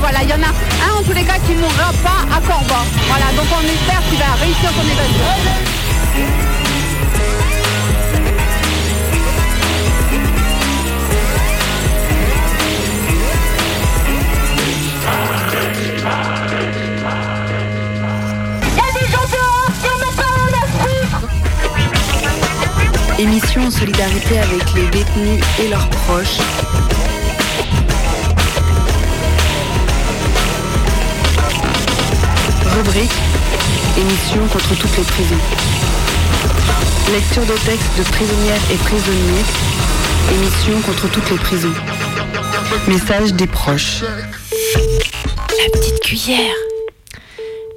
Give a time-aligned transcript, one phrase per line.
[0.00, 2.40] Voilà, il y en a un en tous les cas qui ne mourra pas à
[2.40, 2.84] Corba.
[3.08, 5.24] Voilà, donc on espère qu'il va réussir son évasion.
[23.18, 26.38] Émission en solidarité avec les détenus et leurs proches.
[32.78, 33.10] Rubrique
[33.96, 35.34] Émission contre toutes les prisons.
[37.10, 39.44] Lecture de textes de prisonnières et prisonniers.
[40.32, 41.74] Émission contre toutes les prisons.
[42.86, 44.02] Message des proches.
[44.04, 46.54] La petite cuillère.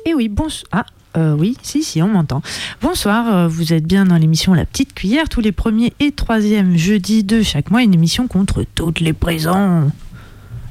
[0.06, 0.50] Eh oui, bon.
[0.72, 0.86] Ah,
[1.18, 2.44] euh, oui, si, si, on m'entend.
[2.84, 6.78] Bonsoir, euh, vous êtes bien dans l'émission La Petite Cuillère, tous les premiers et troisièmes
[6.78, 9.92] jeudis de chaque mois, une émission contre toutes les prisons.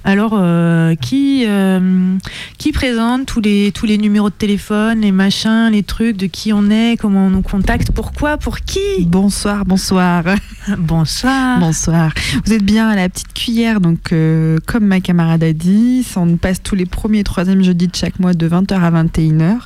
[0.02, 2.16] Alors, euh, qui, euh,
[2.56, 6.54] qui présente tous les, tous les numéros de téléphone, les machins, les trucs, de qui
[6.54, 9.04] on est, comment on nous contacte, pourquoi, pour qui?
[9.06, 10.24] Bonsoir, bonsoir.
[10.78, 11.58] Bonsoir.
[11.58, 12.12] Bonsoir.
[12.44, 16.20] Vous êtes bien à la petite cuillère, donc euh, comme ma camarade a dit, ça,
[16.20, 19.56] on passe tous les premiers et troisièmes jeudis de chaque mois de 20h à 21h.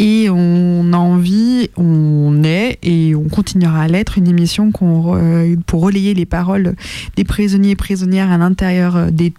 [0.00, 5.82] Et on a envie, on est et on continuera à l'être une émission qu'on, pour
[5.82, 6.74] relayer les paroles
[7.16, 9.30] des prisonniers et prisonnières à l'intérieur des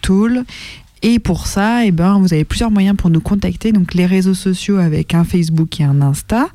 [1.04, 3.72] Et pour ça, eh ben, vous avez plusieurs moyens pour nous contacter.
[3.72, 6.50] Donc les réseaux sociaux avec un Facebook et un Insta.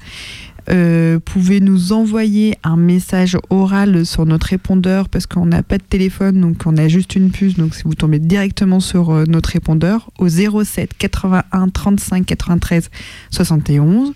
[0.70, 5.82] Euh, pouvez nous envoyer un message oral sur notre répondeur parce qu'on n'a pas de
[5.82, 7.56] téléphone, donc on a juste une puce.
[7.56, 12.90] Donc si vous tombez directement sur euh, notre répondeur au 07 81 35 93
[13.30, 14.12] 71.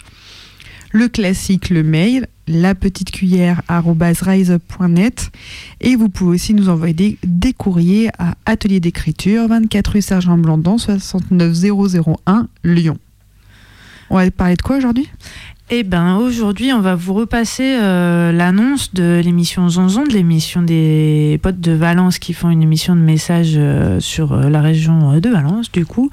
[0.96, 5.30] Le classique, le mail, la petite cuillère riseup.net
[5.82, 10.78] et vous pouvez aussi nous envoyer des, courriers à Atelier d'écriture 24 rue Sergent Blandan
[10.78, 12.96] 69001 Lyon.
[14.08, 15.06] On va parler de quoi aujourd'hui?
[15.68, 21.40] Eh ben aujourd'hui, on va vous repasser euh, l'annonce de l'émission Zonzon, de l'émission des
[21.42, 25.28] potes de Valence qui font une émission de messages euh, sur euh, la région de
[25.28, 25.72] Valence.
[25.72, 26.08] Du coup,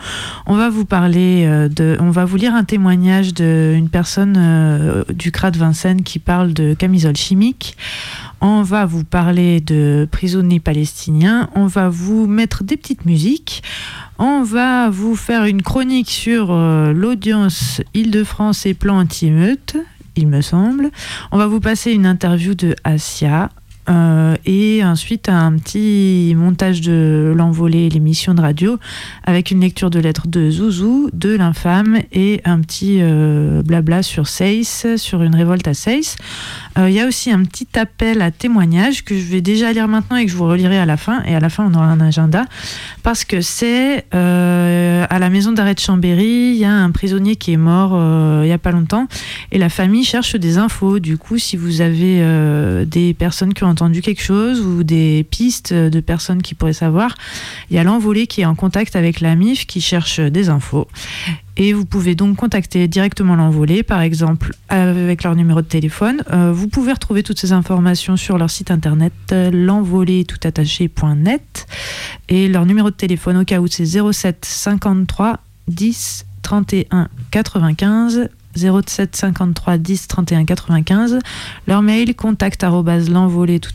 [0.48, 5.52] on va vous parler de, on va vous lire un témoignage d'une personne du CRA
[5.52, 7.78] de Vincennes qui parle de camisole chimique.
[8.42, 11.50] On va vous parler de prisonniers palestiniens.
[11.56, 13.64] On va vous mettre des petites musiques.
[14.20, 19.78] On va vous faire une chronique sur euh, l'audience Île-de-France et plan anti-émeute,
[20.16, 20.92] il me semble.
[21.32, 23.50] On va vous passer une interview de Asia.
[23.90, 28.80] Euh, et ensuite un petit montage de l'envolée, l'émission de radio,
[29.26, 34.28] avec une lecture de lettres de Zouzou, de l'infâme et un petit euh, blabla sur
[34.28, 36.16] Seyss, sur une révolte à Seyss.
[36.78, 39.88] Euh, Il y a aussi un petit appel à témoignage que je vais déjà lire
[39.88, 41.22] maintenant et que je vous relirai à la fin.
[41.24, 42.46] Et à la fin, on aura un agenda.
[43.04, 47.52] Parce que c'est à la maison d'arrêt de Chambéry, il y a un prisonnier qui
[47.54, 47.92] est mort
[48.44, 49.08] il n'y a pas longtemps.
[49.52, 51.00] Et la famille cherche des infos.
[51.00, 52.24] Du coup, si vous avez
[52.86, 57.16] des personnes qui ont entendu quelque chose ou des pistes de personnes qui pourraient savoir,
[57.70, 60.88] il y a l'envolée qui est en contact avec la MIF qui cherche des infos.
[61.56, 66.24] Et vous pouvez donc contacter directement l'envolée, par exemple avec leur numéro de téléphone.
[66.32, 71.68] Euh, vous pouvez retrouver toutes ces informations sur leur site internet l'envolée-tout-attaché.net
[72.30, 79.16] et leur numéro de téléphone au cas où c'est 07 53 10 31 95 07
[79.16, 81.20] 53 10 31 95
[81.68, 82.64] leur mail contact
[83.10, 83.74] l'envolée tout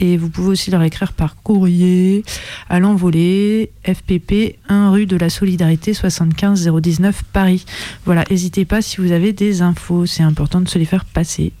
[0.00, 2.24] et vous pouvez aussi leur écrire par courrier
[2.68, 7.66] à l'envolée FPP 1 rue de la Solidarité 75 019 Paris.
[8.06, 11.52] Voilà, n'hésitez pas si vous avez des infos, c'est important de se les faire passer.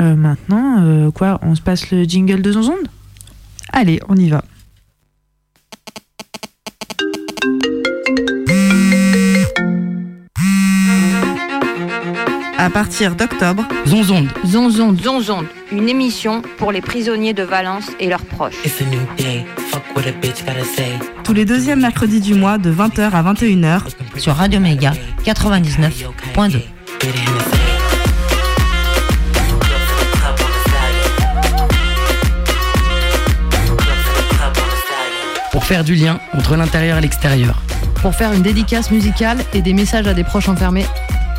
[0.00, 2.88] Euh, maintenant, euh, quoi, on se passe le jingle de Zonzonde?
[3.72, 4.44] Allez, on y va.
[12.60, 14.30] À partir d'octobre, Zonzonde.
[14.44, 15.00] Zonzonde.
[15.00, 15.46] Zonzonde.
[15.70, 18.56] Une émission pour les prisonniers de Valence et leurs proches.
[21.22, 23.82] Tous les deuxièmes mercredis du mois de 20h à 21h
[24.16, 24.92] Sur Radio Méga
[25.24, 26.58] 99.2.
[35.52, 37.62] Pour faire du lien entre l'intérieur et l'extérieur.
[38.02, 40.86] pour faire une dédicace musicale et des messages à des proches enfermés,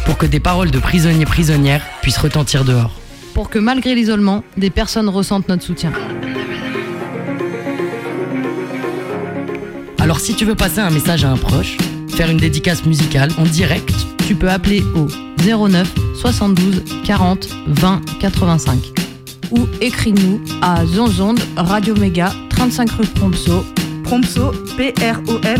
[0.05, 2.91] Pour que des paroles de prisonniers prisonnières puissent retentir dehors.
[3.33, 5.93] pour que malgré l'isolement, des personnes ressentent notre soutien.
[9.99, 11.77] Alors si tu veux passer un message à un proche,
[12.09, 13.93] faire une dédicace musicale en direct,
[14.27, 15.07] Tu peux appeler au
[15.43, 15.87] 09
[16.21, 18.77] 72 40 20 85
[19.51, 23.65] ou écris-nous à Zonzonde Radio Méga 35 rue Prompso
[24.03, 25.59] Prompso, P-R-O-M-P-S-A-U-L-T.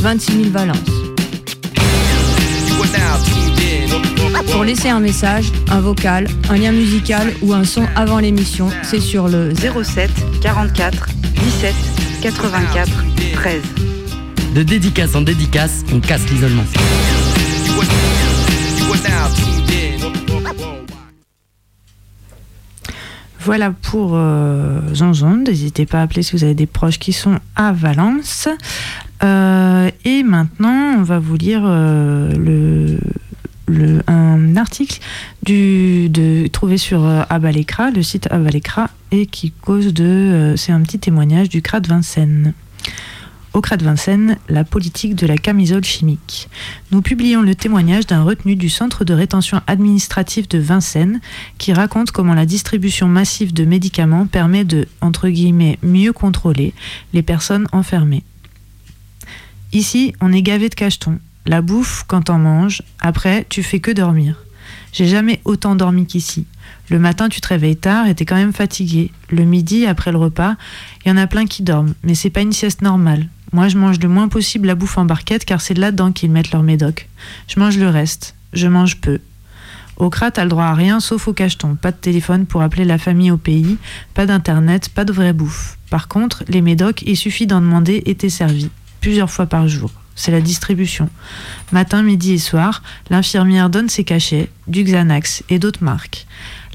[0.00, 0.78] 26 000 Valence.
[4.52, 9.00] Pour laisser un message, un vocal, un lien musical ou un son avant l'émission, c'est
[9.00, 10.10] sur le 07
[10.42, 11.08] 44
[11.44, 11.74] 17
[12.22, 12.90] 84
[13.34, 13.62] 13.
[14.54, 16.64] De dédicace en dédicace, on casse l'isolement.
[23.40, 24.80] Voilà pour euh.
[25.46, 28.48] N'hésitez pas à appeler si vous avez des proches qui sont à Valence.
[29.22, 32.98] Euh, et maintenant, on va vous lire euh,
[34.06, 35.00] un article
[36.52, 37.22] trouvé sur euh,
[37.94, 40.04] le site Abalekra, et qui cause de.
[40.04, 42.54] euh, c'est un petit témoignage du CRA de Vincennes.
[43.52, 46.48] Au CRA de Vincennes, la politique de la camisole chimique.
[46.92, 51.20] Nous publions le témoignage d'un retenu du centre de rétention administrative de Vincennes
[51.58, 56.74] qui raconte comment la distribution massive de médicaments permet de, entre guillemets, mieux contrôler
[57.12, 58.22] les personnes enfermées.
[59.72, 61.18] Ici, on est gavé de cachetons.
[61.46, 64.36] La bouffe, quand t'en manges, après, tu fais que dormir.
[64.92, 66.44] J'ai jamais autant dormi qu'ici.
[66.88, 69.12] Le matin, tu te réveilles tard et t'es quand même fatigué.
[69.28, 70.56] Le midi, après le repas,
[71.04, 73.28] il y en a plein qui dorment, mais c'est pas une sieste normale.
[73.52, 76.50] Moi, je mange le moins possible la bouffe en barquette car c'est là-dedans qu'ils mettent
[76.50, 77.08] leur médoc.
[77.46, 78.34] Je mange le reste.
[78.52, 79.20] Je mange peu.
[79.96, 81.76] Au CRA, t'as le droit à rien sauf au cacheton.
[81.76, 83.76] Pas de téléphone pour appeler la famille au pays,
[84.14, 85.78] pas d'internet, pas de vraie bouffe.
[85.90, 88.70] Par contre, les médocs, il suffit d'en demander et t'es servi.
[89.00, 89.90] Plusieurs fois par jour.
[90.14, 91.08] C'est la distribution.
[91.72, 96.26] Matin, midi et soir, l'infirmière donne ses cachets, du Xanax et d'autres marques.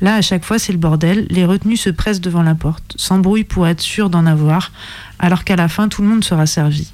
[0.02, 1.28] Là, à chaque fois, c'est le bordel.
[1.30, 4.72] Les retenus se pressent devant la porte, s'embrouillent pour être sûrs d'en avoir,
[5.20, 6.92] alors qu'à la fin, tout le monde sera servi.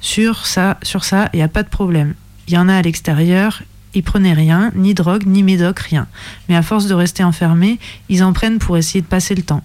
[0.00, 2.14] Sur ça, sur ça, il n'y a pas de problème.
[2.48, 3.62] Il y en a à l'extérieur,
[3.94, 6.06] ils prenaient rien, ni drogue, ni médoc, rien.
[6.48, 7.78] Mais à force de rester enfermés,
[8.08, 9.62] ils en prennent pour essayer de passer le temps.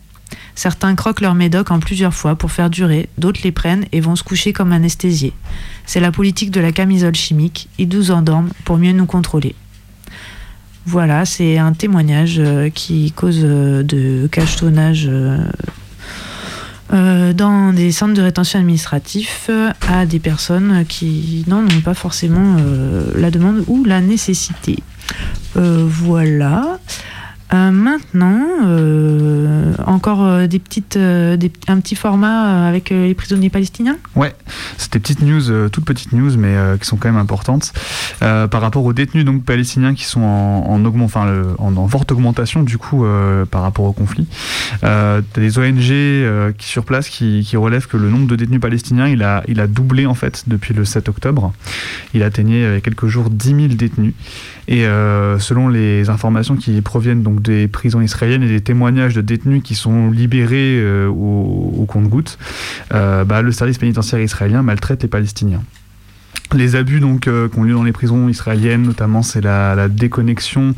[0.56, 4.16] Certains croquent leur médoc en plusieurs fois pour faire durer, d'autres les prennent et vont
[4.16, 5.34] se coucher comme anesthésiés.
[5.86, 9.56] C'est la politique de la camisole chimique, ils nous endorment pour mieux nous contrôler.
[10.88, 15.10] Voilà, c'est un témoignage euh, qui cause euh, de cachetonnage
[16.94, 19.50] euh, dans des centres de rétention administratif
[19.90, 22.56] à des personnes qui n'en ont pas forcément
[23.16, 24.80] la demande ou la nécessité.
[25.56, 26.80] Voilà.
[27.54, 33.96] Euh, maintenant, euh, encore euh, des petites, un petit format avec les prisonniers palestiniens?
[34.16, 34.36] Ouais,
[34.78, 37.74] c'est des petites news, toutes petites news, mais qui sont quand même importantes.
[38.20, 43.06] Par rapport aux détenus donc palestiniens qui sont en, en, en- forte augmentation du coup
[43.50, 44.28] par rapport au conflit.
[44.82, 49.24] T'as des ONG qui sur place qui, relèvent que le nombre de détenus palestiniens il
[49.24, 51.54] a, doublé en fait depuis le 7 octobre.
[52.14, 54.14] Il atteignait il y a quelques jours 10 000 détenus.
[54.68, 59.22] Et euh, selon les informations qui proviennent donc des prisons israéliennes et des témoignages de
[59.22, 62.38] détenus qui sont libérés euh, au, au compte-gouttes,
[62.94, 65.64] euh, bah, le service pénitentiaire israélien maltraite les Palestiniens.
[66.54, 69.90] Les abus donc euh, qui ont lieu dans les prisons israéliennes, notamment, c'est la, la
[69.90, 70.74] déconnexion.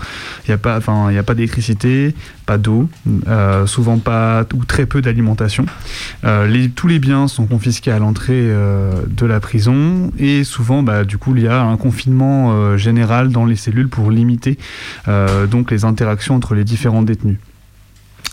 [0.46, 2.16] Il n'y a pas, enfin, il a pas d'électricité,
[2.46, 2.90] pas d'eau,
[3.28, 5.68] euh, souvent pas ou très peu d'alimentation.
[6.24, 11.04] Euh, tous les biens sont confisqués à l'entrée euh, de la prison et souvent, bah,
[11.04, 14.58] du coup, il y a un confinement général dans les cellules pour limiter
[15.52, 17.38] donc les interactions entre les différents détenus.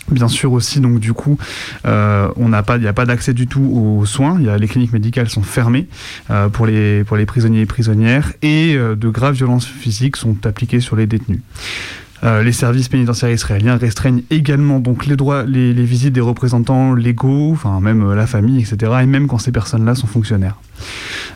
[0.09, 1.37] Bien sûr aussi, donc du coup,
[1.85, 4.39] euh, on n'a pas, il n'y a pas d'accès du tout aux soins.
[4.39, 5.87] Y a, les cliniques médicales sont fermées
[6.31, 10.45] euh, pour les pour les prisonniers et prisonnières et euh, de graves violences physiques sont
[10.45, 11.41] appliquées sur les détenus.
[12.23, 17.79] Les services pénitentiaires israéliens restreignent également donc les droits, les, visites des représentants légaux, enfin
[17.79, 18.91] même la famille, etc.
[19.03, 20.55] Et même quand ces personnes-là sont fonctionnaires.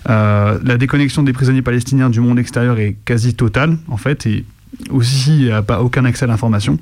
[0.08, 4.44] La déconnexion des prisonniers palestiniens du monde extérieur est quasi totale en fait et
[4.90, 6.78] aussi il a pas aucun accès à l'information.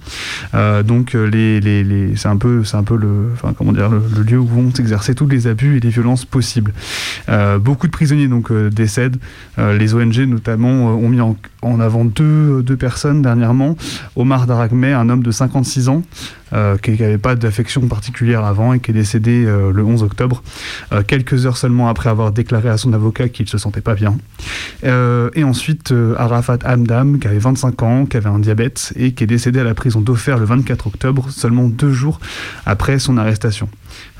[0.53, 4.23] Euh, donc euh, les, les, c'est un peu c'est un peu le comment dire le,
[4.23, 6.73] lieu où vont s'exercer tous les abus et les violences possibles.
[7.29, 9.17] Euh, beaucoup de prisonniers donc décèdent.
[9.57, 11.35] Les ONG notamment ont mis en,
[11.79, 13.75] avant deux, deux personnes dernièrement.
[14.15, 16.03] Omar Daragmeh un homme de 56 ans
[16.53, 20.43] euh, qui n'avait pas d'affection particulière avant et qui est décédé euh, le 11 octobre,
[20.91, 24.17] euh, quelques heures seulement après avoir déclaré à son avocat qu'il se sentait pas bien.
[24.83, 29.13] Euh, et ensuite, euh, Arafat Hamdam, qui avait 25 ans, qui avait un diabète et
[29.13, 32.19] qui est décédé à la prison d'Ofer le 24 octobre, seulement deux jours
[32.65, 33.69] après son arrestation.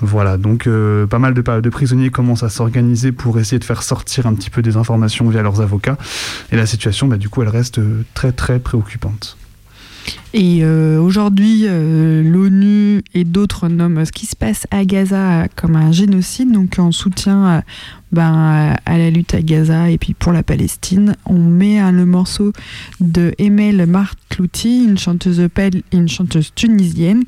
[0.02, 3.84] Voilà, donc euh, pas mal de, de prisonniers commencent à s'organiser pour essayer de faire
[3.84, 5.98] sortir un petit peu des informations via leurs avocats.
[6.52, 7.80] Et la situation, bah, du coup, elle reste
[8.14, 9.39] très très préoccupante.
[10.34, 15.76] Et euh, aujourd'hui, euh, l'ONU et d'autres nomment ce qui se passe à Gaza comme
[15.76, 17.62] un génocide, donc en soutien euh,
[18.12, 21.16] ben, à la lutte à Gaza et puis pour la Palestine.
[21.26, 22.54] On met hein, le morceau
[23.00, 25.48] de Emel Martlouti, une chanteuse,
[25.92, 27.24] une chanteuse tunisienne,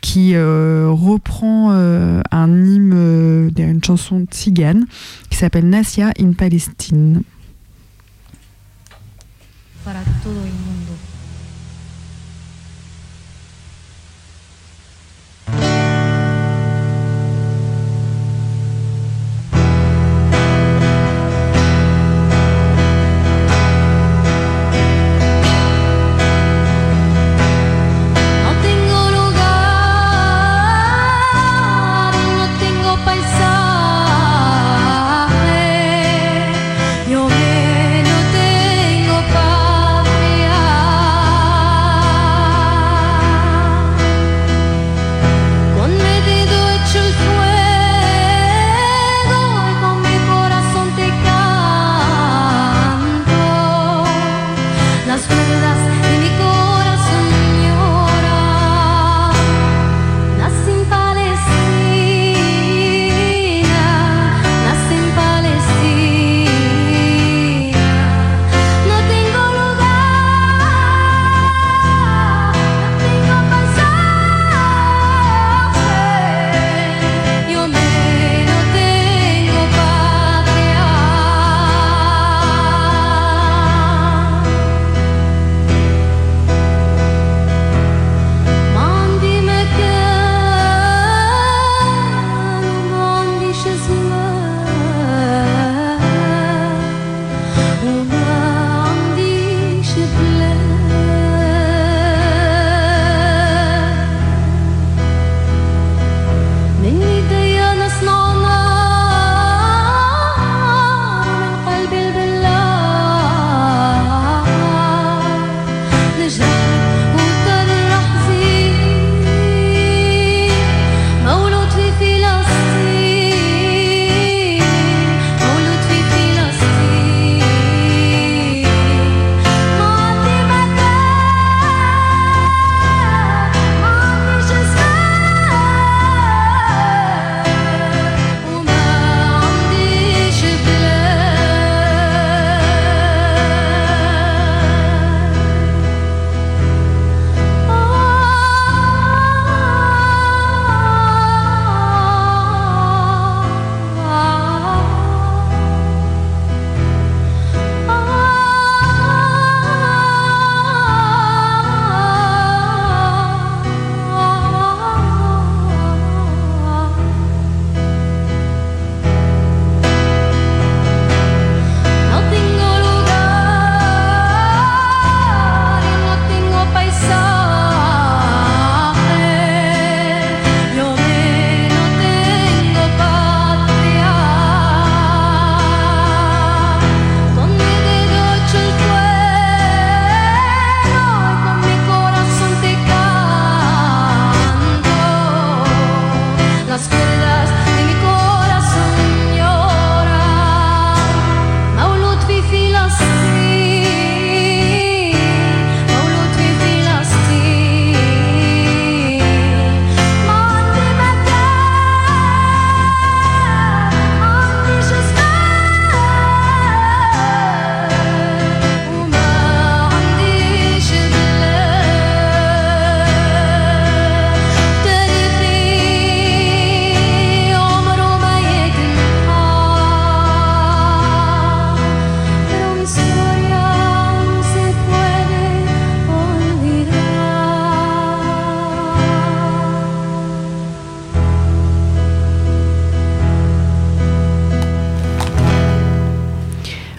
[0.00, 4.86] qui reprend un hymne, une chanson tzigane
[5.30, 7.22] qui s'appelle Nasia in Palestine.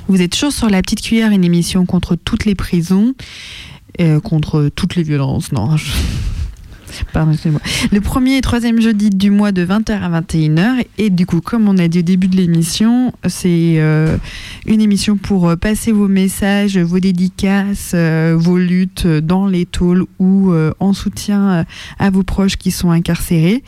[0.07, 3.13] Vous êtes toujours sur la petite cuillère, une émission contre toutes les prisons,
[3.99, 5.51] euh, contre toutes les violences.
[5.51, 5.75] Non,
[7.13, 7.59] Pardonnez-moi.
[7.91, 10.85] Le premier et troisième jeudi du mois de 20h à 21h.
[10.97, 14.15] Et du coup, comme on a dit au début de l'émission, c'est euh,
[14.65, 20.53] une émission pour euh, passer vos messages, vos dédicaces, vos luttes dans les tôles ou
[20.79, 21.65] en soutien
[21.99, 23.61] à vos proches qui sont incarcérés.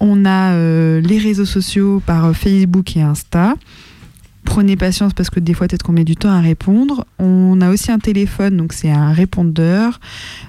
[0.00, 0.54] On a
[1.00, 3.54] les réseaux sociaux par Facebook et Insta
[4.48, 7.06] prenez patience parce que des fois peut-être qu'on met du temps à répondre.
[7.18, 10.00] On a aussi un téléphone, donc c'est un répondeur,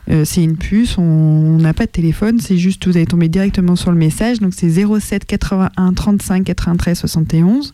[0.09, 3.75] euh, c'est une puce, on n'a pas de téléphone, c'est juste vous allez tomber directement
[3.75, 7.73] sur le message, donc c'est 07 81 35 93 71.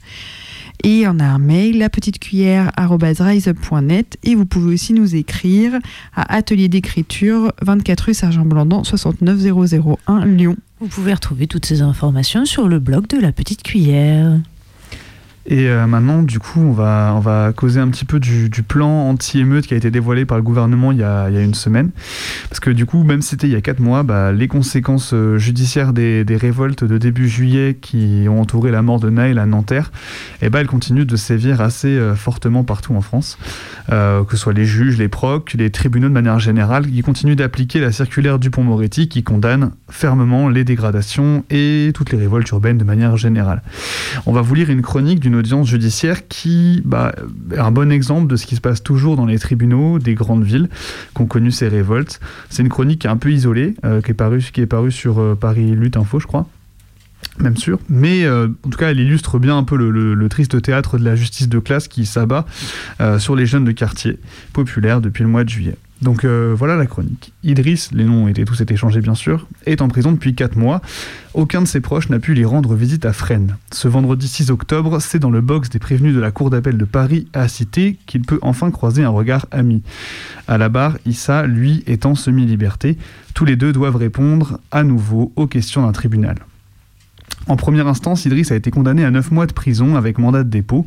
[0.84, 2.72] Et on a un mail, la petite cuillère
[4.24, 5.74] et vous pouvez aussi nous écrire
[6.16, 10.58] à atelier d'écriture 24 rue Sergent Blandan 69001 Lyon.
[10.80, 14.40] Vous pouvez retrouver toutes ces informations sur le blog de la petite cuillère.
[15.48, 19.10] Et euh, maintenant, du coup, on va, on va causer un petit peu du, plan
[19.10, 21.54] anti-émeute qui a été dévoilé par le gouvernement il y a, il y a une
[21.54, 21.92] semaine.
[22.50, 25.14] Parce que du coup, même si c'était il y a 4 mois, bah, les conséquences
[25.14, 29.38] euh, judiciaires des, des, révoltes de début juillet qui ont entouré la mort de Naël
[29.38, 29.92] à Nanterre,
[30.42, 33.38] eh bah, elles continuent de sévir assez euh, fortement partout en France.
[33.88, 37.80] Que ce soit les juges, les procs, les tribunaux de manière générale, qui continuent d'appliquer
[37.80, 42.84] la circulaire du Pont-Moretti qui condamne fermement les dégradations et toutes les révoltes urbaines de
[42.84, 43.62] manière générale.
[44.26, 47.14] On va vous lire une chronique d'une audience judiciaire qui bah,
[47.52, 50.44] est un bon exemple de ce qui se passe toujours dans les tribunaux des grandes
[50.44, 50.70] villes
[51.16, 52.20] qui ont connu ces révoltes.
[52.50, 56.20] C'est une chronique un peu isolée, euh, qui, est parue, sur euh, Paris Lutte Info,
[56.20, 56.48] je crois
[57.40, 60.98] même sûr, mais euh, en tout cas elle illustre bien un peu le, triste théâtre
[60.98, 62.46] de la justice de classe qui s'abat
[63.18, 64.20] sur les jeunes de quartier
[64.54, 65.76] populaires depuis le mois de juillet.
[66.02, 67.32] Donc euh, voilà la chronique.
[67.44, 70.82] Idriss, les noms ont été tous échangés bien sûr, est en prison depuis 4 mois.
[71.34, 73.58] Aucun de ses proches n'a pu lui rendre visite à Fresnes.
[73.72, 76.86] Ce vendredi 6 octobre, c'est dans le box des prévenus de la cour d'appel de
[76.86, 79.84] Paris à Cité qu'il peut enfin croiser un regard ami.
[80.48, 82.98] À la barre, Issa, lui, étant semi-liberté,
[83.34, 86.36] tous les deux doivent répondre à nouveau aux questions d'un tribunal.
[87.48, 90.50] En première instance, Idriss a été condamné à 9 mois de prison avec mandat de
[90.50, 90.86] dépôt.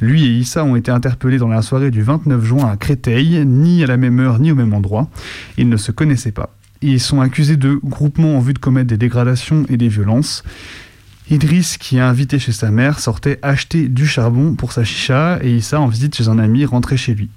[0.00, 3.84] Lui et Issa ont été interpellés dans la soirée du 29 juin à Créteil, ni
[3.84, 5.08] à la même heure ni au même endroit.
[5.58, 6.54] Ils ne se connaissaient pas.
[6.80, 10.44] Ils sont accusés de groupement en vue de commettre des dégradations et des violences.
[11.30, 15.56] Idriss, qui a invité chez sa mère, sortait acheter du charbon pour sa chicha et
[15.56, 17.28] Issa, en visite chez un ami, rentrait chez lui.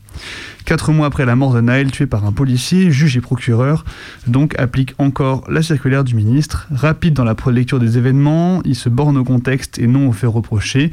[0.63, 3.83] Quatre mois après la mort de Naël tué par un policier, juge et procureur,
[4.27, 6.67] donc applique encore la circulaire du ministre.
[6.71, 10.29] Rapide dans la lecture des événements, ils se bornent au contexte et non aux faits
[10.29, 10.91] reprochés.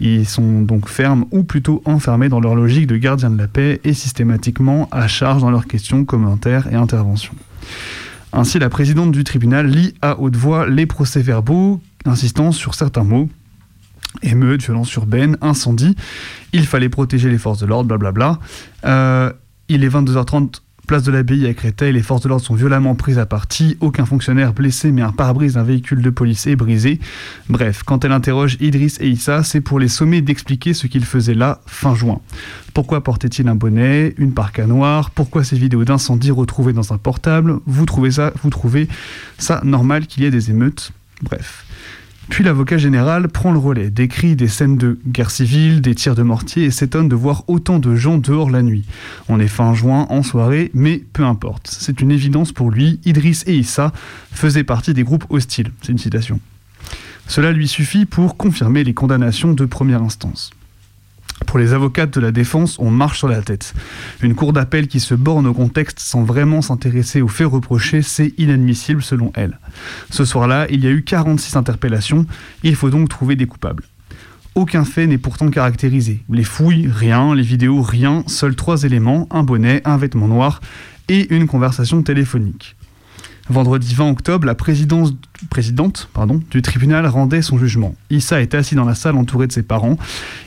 [0.00, 3.80] Ils sont donc fermes ou plutôt enfermés dans leur logique de gardien de la paix
[3.84, 7.34] et systématiquement à charge dans leurs questions, commentaires et interventions.
[8.32, 13.28] Ainsi, la présidente du tribunal lit à haute voix les procès-verbaux, insistant sur certains mots
[14.22, 15.94] émeute, violence urbaine, incendie.
[16.52, 18.38] Il fallait protéger les forces de l'ordre, blablabla.
[18.84, 19.32] Euh,
[19.68, 21.92] il est 22h30, place de l'abbaye à Créteil.
[21.92, 23.76] Les forces de l'ordre sont violemment prises à partie.
[23.80, 26.98] Aucun fonctionnaire blessé, mais un pare-brise d'un véhicule de police est brisé.
[27.48, 31.34] Bref, quand elle interroge Idriss et Issa, c'est pour les sommer d'expliquer ce qu'ils faisaient
[31.34, 32.20] là, fin juin.
[32.72, 35.10] Pourquoi portait-il un bonnet, une parka noire?
[35.10, 37.58] Pourquoi ces vidéos d'incendie retrouvées dans un portable?
[37.66, 38.88] Vous trouvez ça, vous trouvez
[39.36, 40.92] ça normal qu'il y ait des émeutes?
[41.22, 41.67] Bref.
[42.30, 46.22] Puis l'avocat général prend le relais, décrit des scènes de guerre civile, des tirs de
[46.22, 48.84] mortier et s'étonne de voir autant de gens dehors la nuit.
[49.28, 51.68] On est fin juin, en soirée, mais peu importe.
[51.70, 53.92] C'est une évidence pour lui, Idriss et Issa
[54.30, 55.72] faisaient partie des groupes hostiles.
[55.82, 56.38] C'est une citation.
[57.26, 60.50] Cela lui suffit pour confirmer les condamnations de première instance.
[61.46, 63.74] Pour les avocates de la défense, on marche sur la tête.
[64.22, 68.34] Une cour d'appel qui se borne au contexte sans vraiment s'intéresser aux faits reprochés, c'est
[68.38, 69.58] inadmissible selon elle.
[70.10, 72.26] Ce soir-là, il y a eu 46 interpellations,
[72.62, 73.84] il faut donc trouver des coupables.
[74.54, 76.24] Aucun fait n'est pourtant caractérisé.
[76.28, 80.60] Les fouilles, rien, les vidéos, rien, seuls trois éléments, un bonnet, un vêtement noir
[81.08, 82.76] et une conversation téléphonique.
[83.50, 87.94] Vendredi 20 octobre, la présidente pardon, du tribunal rendait son jugement.
[88.10, 89.96] Issa est assis dans la salle entouré de ses parents.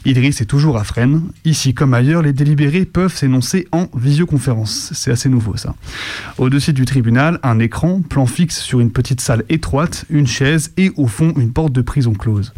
[0.05, 1.23] Idriss est toujours à Fresnes.
[1.43, 4.91] Ici comme ailleurs, les délibérés peuvent s'énoncer en visioconférence.
[4.93, 5.73] C'est assez nouveau ça.
[6.37, 10.91] Au-dessus du tribunal, un écran, plan fixe sur une petite salle étroite, une chaise et
[10.95, 12.53] au fond une porte de prison close.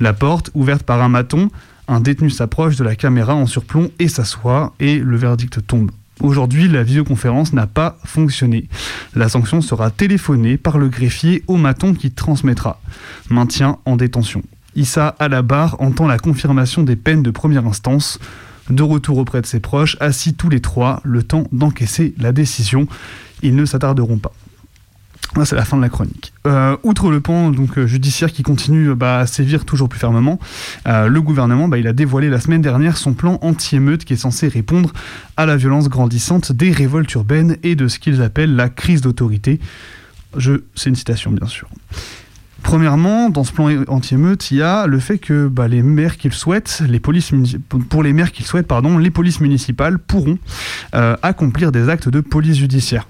[0.00, 1.50] La porte, ouverte par un maton,
[1.88, 5.90] un détenu s'approche de la caméra en surplomb et s'assoit et le verdict tombe.
[6.20, 8.68] Aujourd'hui, la visioconférence n'a pas fonctionné.
[9.14, 12.80] La sanction sera téléphonée par le greffier au maton qui transmettra.
[13.28, 14.42] Maintien en détention.
[14.76, 18.18] Issa à la barre entend la confirmation des peines de première instance.
[18.70, 22.86] De retour auprès de ses proches, assis tous les trois, le temps d'encaisser la décision.
[23.42, 24.32] Ils ne s'attarderont pas.
[25.44, 26.32] C'est la fin de la chronique.
[26.46, 30.38] Euh, outre le pan donc, euh, judiciaire qui continue bah, à sévir toujours plus fermement,
[30.86, 34.16] euh, le gouvernement bah, il a dévoilé la semaine dernière son plan anti-émeute qui est
[34.16, 34.92] censé répondre
[35.38, 39.58] à la violence grandissante des révoltes urbaines et de ce qu'ils appellent la crise d'autorité.
[40.36, 41.68] Je, c'est une citation bien sûr.
[42.62, 46.32] Premièrement, dans ce plan anti-émeute, il y a le fait que bah, les maires qu'ils
[46.32, 47.32] souhaitent, les polices
[47.88, 50.38] pour les maires qu'ils souhaitent, pardon, les polices municipales pourront
[50.94, 53.08] euh, accomplir des actes de police judiciaire.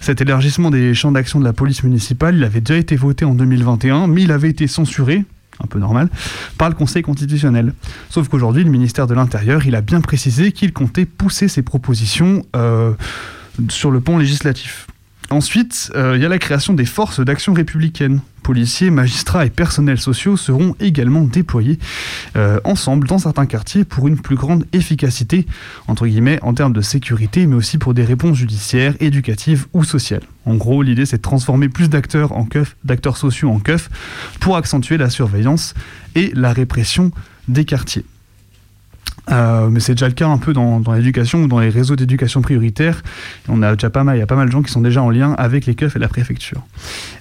[0.00, 3.34] Cet élargissement des champs d'action de la police municipale, il avait déjà été voté en
[3.34, 5.24] 2021, mais il avait été censuré
[5.62, 6.08] un peu normal,
[6.56, 7.74] par le Conseil constitutionnel.
[8.08, 12.44] Sauf qu'aujourd'hui, le ministère de l'Intérieur, il a bien précisé qu'il comptait pousser ses propositions
[12.56, 12.92] euh,
[13.68, 14.86] sur le pont législatif.
[15.30, 18.20] Ensuite, euh, il y a la création des forces d'action républicaine.
[18.42, 21.78] Policiers, magistrats et personnels sociaux seront également déployés
[22.34, 25.46] euh, ensemble dans certains quartiers pour une plus grande efficacité,
[25.86, 30.24] entre guillemets, en termes de sécurité, mais aussi pour des réponses judiciaires, éducatives ou sociales.
[30.46, 33.88] En gros, l'idée c'est de transformer plus d'acteurs en keuf, d'acteurs sociaux en keuf,
[34.40, 35.74] pour accentuer la surveillance
[36.16, 37.12] et la répression
[37.46, 38.04] des quartiers.
[39.30, 42.42] Euh, mais c'est déjà le cas un peu dans, l'éducation ou dans les réseaux d'éducation
[42.42, 43.02] prioritaire.
[43.48, 45.02] On a déjà pas mal, il y a pas mal de gens qui sont déjà
[45.02, 46.62] en lien avec les keufs et la préfecture.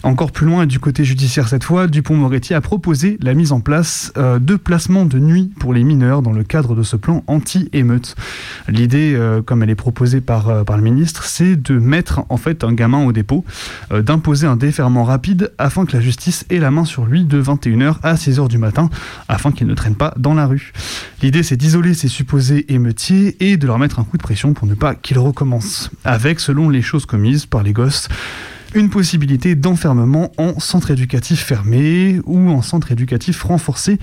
[0.04, 4.12] Encore plus loin, du côté judiciaire cette fois, Dupont-Moretti a proposé la mise en place
[4.18, 8.16] euh, de placements de nuit pour les mineurs dans le cadre de ce plan anti-émeute.
[8.68, 12.64] L'idée, euh, comme elle est proposée par, par le ministre, c'est de mettre en fait
[12.64, 13.46] un gamin au dépôt,
[13.92, 17.98] d'imposer un déferment rapide afin que la justice ait la main sur lui de 21h
[18.04, 18.90] à 6h du matin,
[19.28, 20.74] afin qu'il ne traîne pas dans la rue.
[21.22, 24.68] L'idée, c'est d'isoler ces supposés émeutiers et de leur mettre un coup de pression pour
[24.68, 25.92] ne pas qu'ils recommencent.
[26.06, 28.08] Avec, selon les choses commises par les gosses,
[28.74, 34.00] une possibilité d'enfermement en centre éducatif fermé ou en centre éducatif renforcé,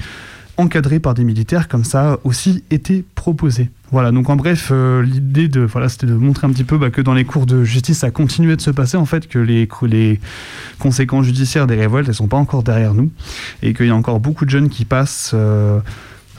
[0.59, 3.71] encadré par des militaires, comme ça a aussi été proposé.
[3.93, 6.91] Voilà, donc en bref, euh, l'idée de voilà, c'était de montrer un petit peu bah,
[6.91, 9.69] que dans les cours de justice, ça continuait de se passer, en fait, que les,
[10.79, 13.11] conséquences judiciaires des révoltes, elles sont pas encore derrière nous,
[13.63, 15.33] et qu'il y a encore beaucoup de jeunes qui passent...
[15.35, 15.81] euh,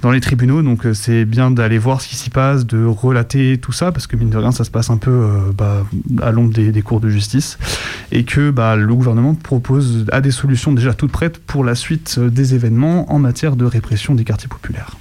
[0.01, 3.57] dans les tribunaux, donc euh, c'est bien d'aller voir ce qui s'y passe, de relater
[3.57, 5.85] tout ça, parce que mine de rien, ça se passe un peu euh, bah,
[6.21, 7.57] à l'ombre des, cours de justice,
[8.11, 12.15] et que bah, le gouvernement propose a des solutions déjà toutes prêtes pour la suite
[12.17, 14.97] euh, des événements en matière de répression des quartiers populaires.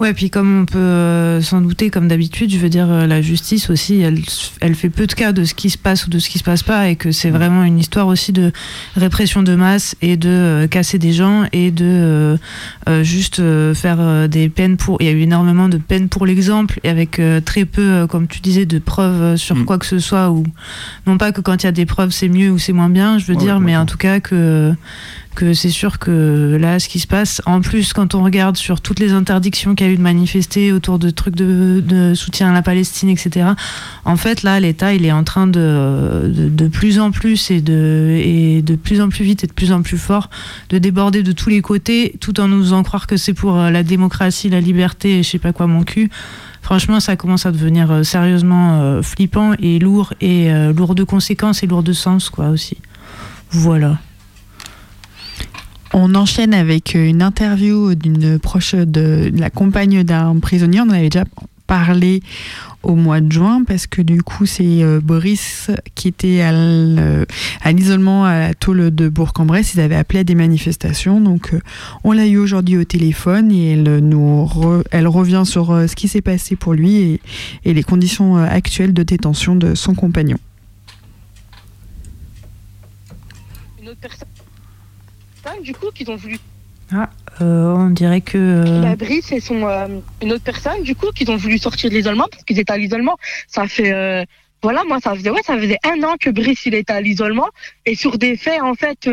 [0.00, 3.22] Ouais, puis comme on peut euh, s'en douter, comme d'habitude, je veux dire, euh, la
[3.22, 4.18] justice aussi, elle,
[4.60, 6.44] elle fait peu de cas de ce qui se passe ou de ce qui se
[6.44, 8.50] passe pas, et que c'est vraiment une histoire aussi de
[8.96, 12.36] répression de masse et de euh, casser des gens et de
[12.88, 14.96] euh, juste euh, faire des peines pour.
[15.00, 18.40] Il y a eu énormément de peines pour l'exemple, et avec très peu, comme tu
[18.40, 19.64] disais, de preuves sur Mm.
[19.66, 20.44] quoi que ce soit, ou
[21.06, 23.18] non pas que quand il y a des preuves c'est mieux ou c'est moins bien,
[23.18, 24.72] je veux Ouais, dire, mais en tout cas que
[25.34, 28.80] que c'est sûr que là, ce qui se passe, en plus, quand on regarde sur
[28.80, 32.52] toutes les interdictions qu'il y a eu de manifester autour de trucs de, soutien à
[32.52, 33.50] la Palestine, etc.,
[34.04, 38.20] en fait, là, l'État, il est en train de, de, plus en plus et de,
[38.22, 40.30] et de plus en plus vite et de plus en plus fort
[40.68, 43.70] de déborder de tous les côtés, tout en nous faisant croire que c'est pour euh,
[43.70, 46.10] la démocratie, la liberté et je sais pas quoi, mon cul.
[46.62, 51.62] Franchement, ça commence à devenir euh, sérieusement euh, flippant et lourd et lourd de conséquences
[51.62, 52.76] et lourd de sens, quoi, aussi.
[53.50, 53.98] Voilà.
[55.94, 60.80] On enchaîne avec une interview d'une proche de, la compagne d'un prisonnier.
[60.80, 61.24] On en avait déjà
[61.66, 62.22] parlé
[62.82, 67.26] au mois de juin parce que du coup c'est euh, Boris qui était à l'-
[67.62, 69.74] à l'isolement à la tôle de Bourg-en-Bresse.
[69.74, 71.20] Ils avaient appelé à des manifestations.
[71.20, 71.60] Donc euh,
[72.04, 74.48] on l'a eu aujourd'hui au téléphone et elle, nous
[74.90, 77.20] elle revient sur euh, ce qui s'est passé pour lui et,
[77.64, 80.38] et les conditions euh, actuelles de détention de son compagnon.
[83.80, 84.28] une autre personne
[85.62, 86.38] du coup qu'ils ont voulu.
[87.40, 88.36] Euh, on dirait que.
[88.36, 89.86] euh, la Brice et son euh,
[90.20, 92.76] une autre personne du coup qu'ils ont voulu sortir de l'isolement parce qu'ils étaient à
[92.76, 93.16] l'isolement.
[93.48, 94.24] Ça fait euh,
[94.62, 97.48] voilà moi ça faisait ouais ça faisait un an que Brice il était à l'isolement.
[97.86, 99.08] Et sur des faits en fait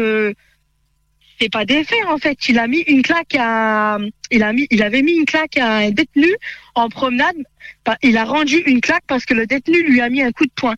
[1.39, 2.49] c'est pas des faits en fait.
[2.49, 3.97] Il a mis une claque à
[4.29, 6.27] il a mis il avait mis une claque à un détenu
[6.75, 7.37] en promenade.
[7.85, 10.45] Bah, il a rendu une claque parce que le détenu lui a mis un coup
[10.45, 10.75] de poing.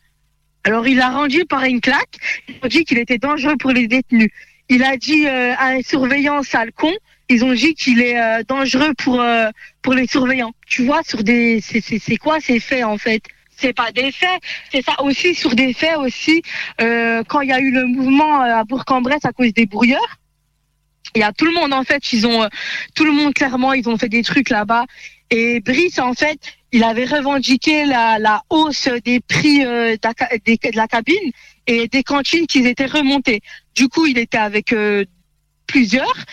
[0.64, 2.18] Alors il a rendu par une claque.
[2.48, 4.30] Ils ont dit qu'il était dangereux pour les détenus
[4.74, 6.94] il a dit euh, à un surveillant sale con
[7.34, 9.50] ils ont dit qu'il est euh, dangereux pour euh,
[9.82, 10.54] pour les surveillants.
[10.68, 13.24] Tu vois, sur des c'est quoi ces faits en fait?
[13.58, 14.40] C'est pas des faits,
[14.72, 16.42] c'est ça aussi sur des faits aussi.
[16.82, 20.12] euh, quand il y a eu le mouvement euh, à Bourg-en-Bresse à cause des brouilleurs,
[21.16, 22.48] il y a tout le monde en fait, ils ont euh,
[22.96, 24.86] tout le monde clairement, ils ont fait des trucs là-bas.
[25.30, 26.40] Et Brice en fait,
[26.74, 31.28] il avait revendiqué la la hausse des prix euh, de la cabine
[31.68, 33.42] et des cantines qui étaient remontées.
[33.76, 35.06] Du coup, il était avec euh,
[35.68, 36.26] plusieurs.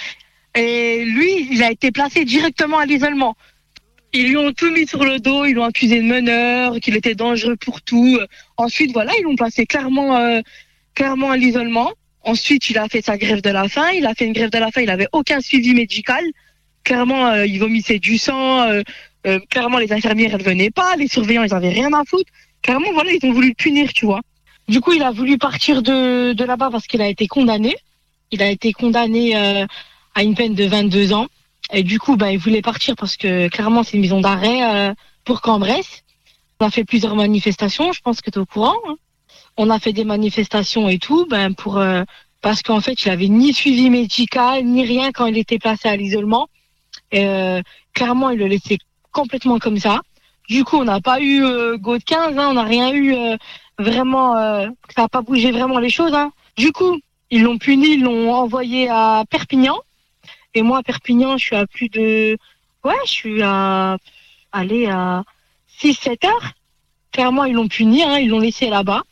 [0.54, 3.36] Et lui, il a été placé directement à l'isolement.
[4.12, 7.14] Ils lui ont tout mis sur le dos, ils l'ont accusé de meneur, qu'il était
[7.14, 8.18] dangereux pour tout.
[8.56, 10.40] Ensuite, voilà, ils l'ont placé clairement, euh,
[10.94, 11.92] clairement à l'isolement.
[12.22, 13.90] Ensuite, il a fait sa grève de la faim.
[13.94, 14.82] Il a fait une grève de la faim.
[14.82, 16.24] Il avait aucun suivi médical.
[16.84, 18.62] Clairement, euh, il vomissait du sang.
[18.62, 18.82] euh,
[19.26, 20.96] euh, clairement, les infirmières, elles venaient pas.
[20.96, 22.30] Les surveillants, ils avaient rien à foutre.
[22.62, 24.20] Clairement, voilà, ils ont voulu le punir, tu vois.
[24.68, 27.76] Du coup, il a voulu partir de, là-bas parce qu'il a été condamné.
[28.30, 29.66] Il a été condamné euh,
[30.14, 31.26] à une peine de 22 ans.
[31.72, 34.94] Et du coup, bah, il voulait partir parce que clairement, c'est une maison d'arrêt euh,
[35.24, 36.04] pour Cambresse.
[36.60, 38.76] On a fait plusieurs manifestations, je pense que tu es au courant.
[38.88, 38.96] hein.
[39.56, 42.04] On a fait des manifestations et tout ben, pour euh,
[42.40, 45.96] parce qu'en fait, il avait ni suivi médical, ni rien quand il était placé à
[45.96, 46.48] l'isolement.
[47.14, 47.62] Euh,
[47.94, 48.78] clairement, il le laissait
[49.12, 50.00] complètement comme ça.
[50.48, 53.14] Du coup, on n'a pas eu euh, go de 15, hein, on n'a rien eu
[53.14, 53.36] euh,
[53.78, 56.14] vraiment, euh, ça n'a pas bougé vraiment les choses.
[56.14, 56.32] Hein.
[56.56, 56.98] Du coup,
[57.30, 59.78] ils l'ont puni, ils l'ont envoyé à Perpignan.
[60.54, 62.36] Et moi, à Perpignan, je suis à plus de,
[62.84, 63.96] ouais, je suis à,
[64.52, 65.24] aller à
[65.80, 66.52] 6-7 heures.
[67.12, 69.02] Clairement, ils l'ont puni, hein, ils l'ont laissé là-bas.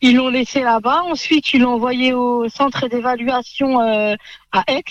[0.00, 1.02] Ils l'ont laissé là-bas.
[1.04, 4.14] Ensuite, ils l'ont envoyé au centre d'évaluation euh,
[4.52, 4.84] à Aix.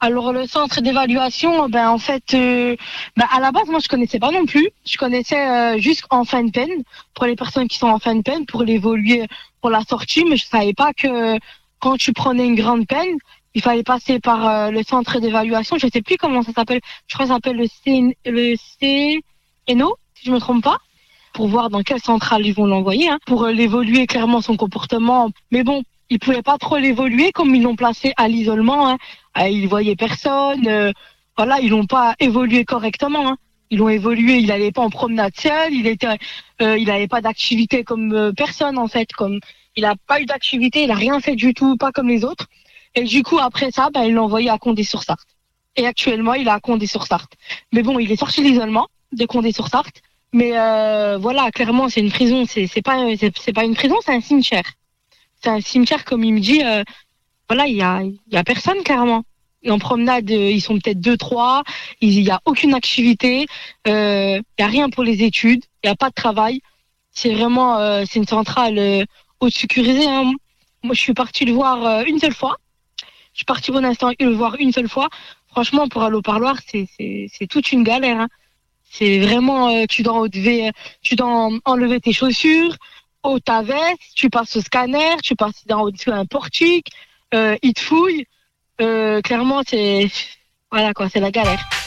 [0.00, 2.76] Alors le centre d'évaluation, ben en fait, euh,
[3.16, 4.70] ben, à la base moi je connaissais pas non plus.
[4.86, 6.84] Je connaissais euh, juste en fin de peine
[7.14, 9.26] pour les personnes qui sont en fin de peine pour l'évoluer
[9.60, 11.36] pour la sortie, mais je savais pas que
[11.80, 13.18] quand tu prenais une grande peine,
[13.54, 15.78] il fallait passer par euh, le centre d'évaluation.
[15.78, 16.80] Je sais plus comment ça s'appelle.
[17.08, 20.78] Je crois que ça s'appelle le C le si je me trompe pas,
[21.32, 25.30] pour voir dans quelle centrale ils vont l'envoyer, hein, pour euh, l'évoluer clairement son comportement.
[25.50, 28.88] Mais bon, ils pouvaient pas trop l'évoluer comme ils l'ont placé à l'isolement.
[28.88, 28.98] Hein.
[29.38, 30.66] Euh, ils voyaient personne.
[30.66, 30.92] euh,
[31.36, 33.28] voilà, ils l'ont pas évolué correctement.
[33.28, 33.36] Hein.
[33.70, 34.38] Ils l'ont évolué.
[34.38, 35.72] Il allait pas en promenade seul.
[35.72, 36.18] Il était,
[36.62, 39.12] euh, il avait pas d'activité comme euh, personne en fait.
[39.12, 39.40] Comme
[39.76, 42.46] il a pas eu d'activité, il a rien fait du tout, pas comme les autres.
[42.94, 45.28] Et du coup après ça, ben, ils l'ont envoyé à Condé-sur-Sarthe.
[45.76, 47.34] Et actuellement, il est à Condé-sur-Sarthe.
[47.72, 50.02] Mais bon, il est sorti de l'isolement de Condé-sur-Sarthe.
[50.32, 52.44] Mais euh, voilà, clairement, c'est une prison.
[52.46, 54.64] C'est pas c'est pas une prison, c'est un cimetière.
[55.42, 56.62] C'est un cimetière comme il me dit.
[56.64, 56.82] euh,
[57.48, 59.24] voilà, il y a y a personne clairement.
[59.62, 61.64] Et en promenade, euh, ils sont peut-être deux trois.
[62.00, 63.46] Il y a aucune activité.
[63.88, 65.64] euh, Il y a rien pour les études.
[65.82, 66.60] Il y a pas de travail.
[67.12, 69.04] C'est vraiment euh, c'est une centrale euh,
[69.40, 70.06] haute sécurisée.
[70.08, 70.32] hein.
[70.82, 72.56] Moi, je suis partie le voir euh, une seule fois.
[73.32, 75.08] Je suis partie pour l'instant le voir une seule fois.
[75.48, 78.20] Franchement, pour aller au parloir, c'est toute une galère.
[78.20, 78.28] hein.
[78.90, 80.14] C'est vraiment, euh, tu dois
[81.64, 82.76] enlever tes chaussures,
[83.22, 86.90] au ta veste, tu passes au scanner, tu passes dans d'un portique,
[87.34, 88.26] euh, ils te fouillent.
[88.80, 90.10] Euh, clairement, c'est,
[90.70, 91.77] voilà quoi, c'est la galère.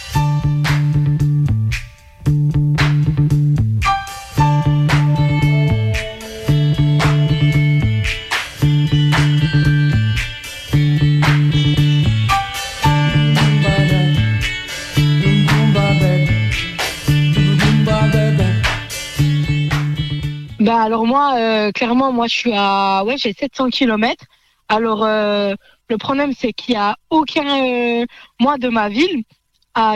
[20.82, 24.26] Alors moi, euh, clairement, moi je suis à, ouais, j'ai 700 kilomètres.
[24.68, 25.54] Alors euh,
[25.90, 28.06] le problème c'est qu'il y a aucun, euh,
[28.40, 29.24] moi de ma ville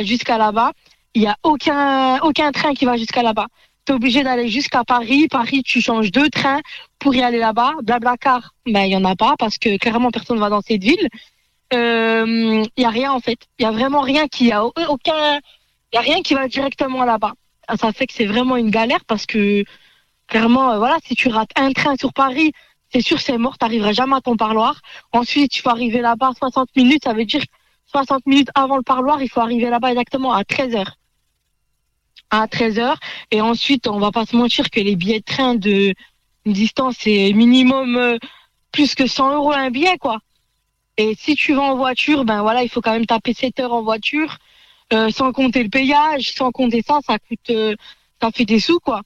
[0.04, 0.74] jusqu'à là-bas,
[1.16, 3.48] il y a aucun, train qui va jusqu'à là-bas.
[3.86, 5.28] T'es obligé d'aller jusqu'à Paris.
[5.28, 6.62] Paris, tu changes deux trains
[7.00, 7.74] pour y aller là-bas.
[7.82, 11.10] Blablacar, ben il y en a pas parce que clairement personne va dans cette ville.
[11.72, 13.40] Il y a rien en fait.
[13.58, 17.34] Il y a vraiment rien qui a il y a rien qui va directement là-bas.
[17.82, 19.66] Ça fait que c'est vraiment une galère parce que
[20.28, 22.52] clairement, euh, voilà, si tu rates un train sur Paris,
[22.92, 24.82] c'est sûr, c'est mort, t'arriveras jamais à ton parloir.
[25.12, 27.44] Ensuite, tu faut arriver là-bas 60 minutes, ça veut dire
[27.88, 30.98] 60 minutes avant le parloir, il faut arriver là-bas exactement à 13 heures.
[32.30, 33.00] À 13 heures.
[33.32, 35.94] Et ensuite, on va pas se mentir que les billets de train de
[36.46, 38.18] distance, c'est minimum euh,
[38.72, 40.20] plus que 100 euros un billet, quoi.
[40.98, 43.74] Et si tu vas en voiture, ben voilà, il faut quand même taper 7 heures
[43.74, 44.38] en voiture,
[44.94, 47.52] euh, sans compter le payage, sans compter ça, ça coûte,
[48.22, 49.02] ça fait des sous, quoi.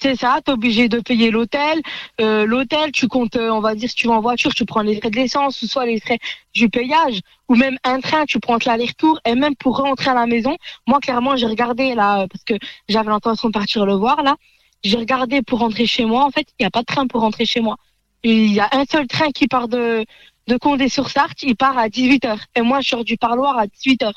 [0.00, 1.80] C'est ça, t'es obligé de payer l'hôtel.
[2.20, 4.82] Euh, l'hôtel, tu comptes, euh, on va dire, si tu vas en voiture, tu prends
[4.82, 6.18] les frais de l'essence, ou soit les frais
[6.54, 10.26] du payage, ou même un train, tu prends l'aller-retour, et même pour rentrer à la
[10.26, 10.56] maison.
[10.86, 12.54] Moi, clairement, j'ai regardé là, parce que
[12.88, 14.36] j'avais l'intention de partir le voir là.
[14.84, 16.24] J'ai regardé pour rentrer chez moi.
[16.24, 17.76] En fait, il n'y a pas de train pour rentrer chez moi.
[18.22, 20.04] Il y a un seul train qui part de,
[20.46, 22.38] de Condé-sur-Sarthe, il part à 18h.
[22.54, 24.12] Et moi, je sors du parloir à 18h.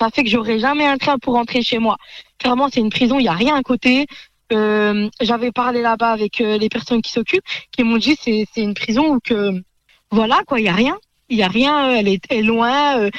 [0.00, 1.96] Ça fait que j'aurai jamais un train pour rentrer chez moi.
[2.38, 4.06] Clairement, c'est une prison, il n'y a rien à côté.
[4.52, 8.60] Euh, j'avais parlé là-bas avec euh, les personnes qui s'occupent, qui m'ont dit c'est c'est
[8.62, 9.62] une prison où que
[10.10, 10.96] voilà quoi, il y a rien,
[11.30, 12.98] il y a rien, euh, elle est, loin.
[12.98, 13.10] euh.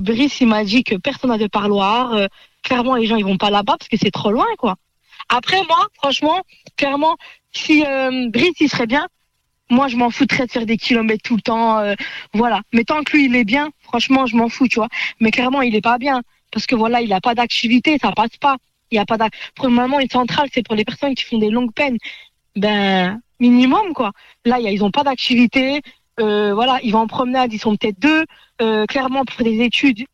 [0.00, 2.14] Brice il m'a dit que personne n'a de parloir.
[2.14, 2.26] euh,
[2.62, 4.76] clairement les gens ils vont pas là-bas parce que c'est trop loin quoi.
[5.28, 6.40] Après moi franchement
[6.76, 7.16] clairement
[7.52, 9.06] si euh, Brice il serait bien,
[9.70, 11.82] moi je m'en foutrais de faire des kilomètres tout le temps,
[12.32, 12.62] voilà.
[12.72, 14.88] Mais tant que lui il est bien, franchement je m'en fous tu vois.
[15.20, 18.36] Mais clairement il est pas bien parce que voilà il a pas d'activité, ça passe
[18.40, 18.56] pas.
[18.90, 19.16] Il y a pas
[19.54, 21.98] pour le moment une centrale c'est pour les personnes qui font des longues peines.
[22.56, 24.12] Ben minimum quoi.
[24.44, 25.82] Là ils ont pas d'activité.
[26.20, 28.24] Euh, voilà, ils vont en promenade, ils sont peut-être deux.
[28.60, 30.04] Euh, clairement, pour des études,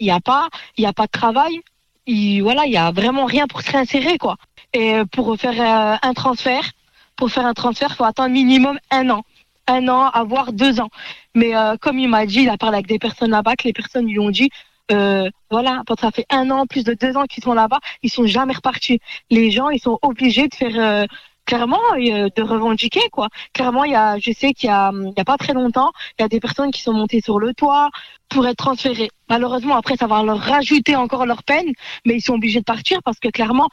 [0.00, 1.60] il n'y a pas, il n'y a pas de travail.
[2.06, 4.36] Il, voilà, il y a vraiment rien pour se réinsérer, quoi.
[4.72, 6.72] Et euh, pour faire un transfert,
[7.16, 9.22] pour faire un transfert, faut attendre minimum un an,
[9.68, 10.90] un an, avoir deux ans.
[11.34, 14.06] Mais comme il m'a dit, il a parlé avec des personnes là-bas, que les personnes
[14.06, 14.50] lui ont dit,
[14.90, 18.10] euh, voilà, quand ça fait un an, plus de deux ans qu'ils sont là-bas, ils
[18.10, 19.00] sont jamais repartis.
[19.30, 21.06] Les gens, ils sont obligés de faire, euh,
[21.44, 23.28] clairement euh, de revendiquer quoi.
[23.52, 25.92] Clairement, il y a, je sais qu'il y a, il y a pas très longtemps,
[26.18, 27.90] il y a des personnes qui sont montées sur le toit
[28.28, 29.10] pour être transférées.
[29.28, 31.72] Malheureusement, après, ça va leur rajouter encore leur peine,
[32.04, 33.68] mais ils sont obligés de partir parce que clairement,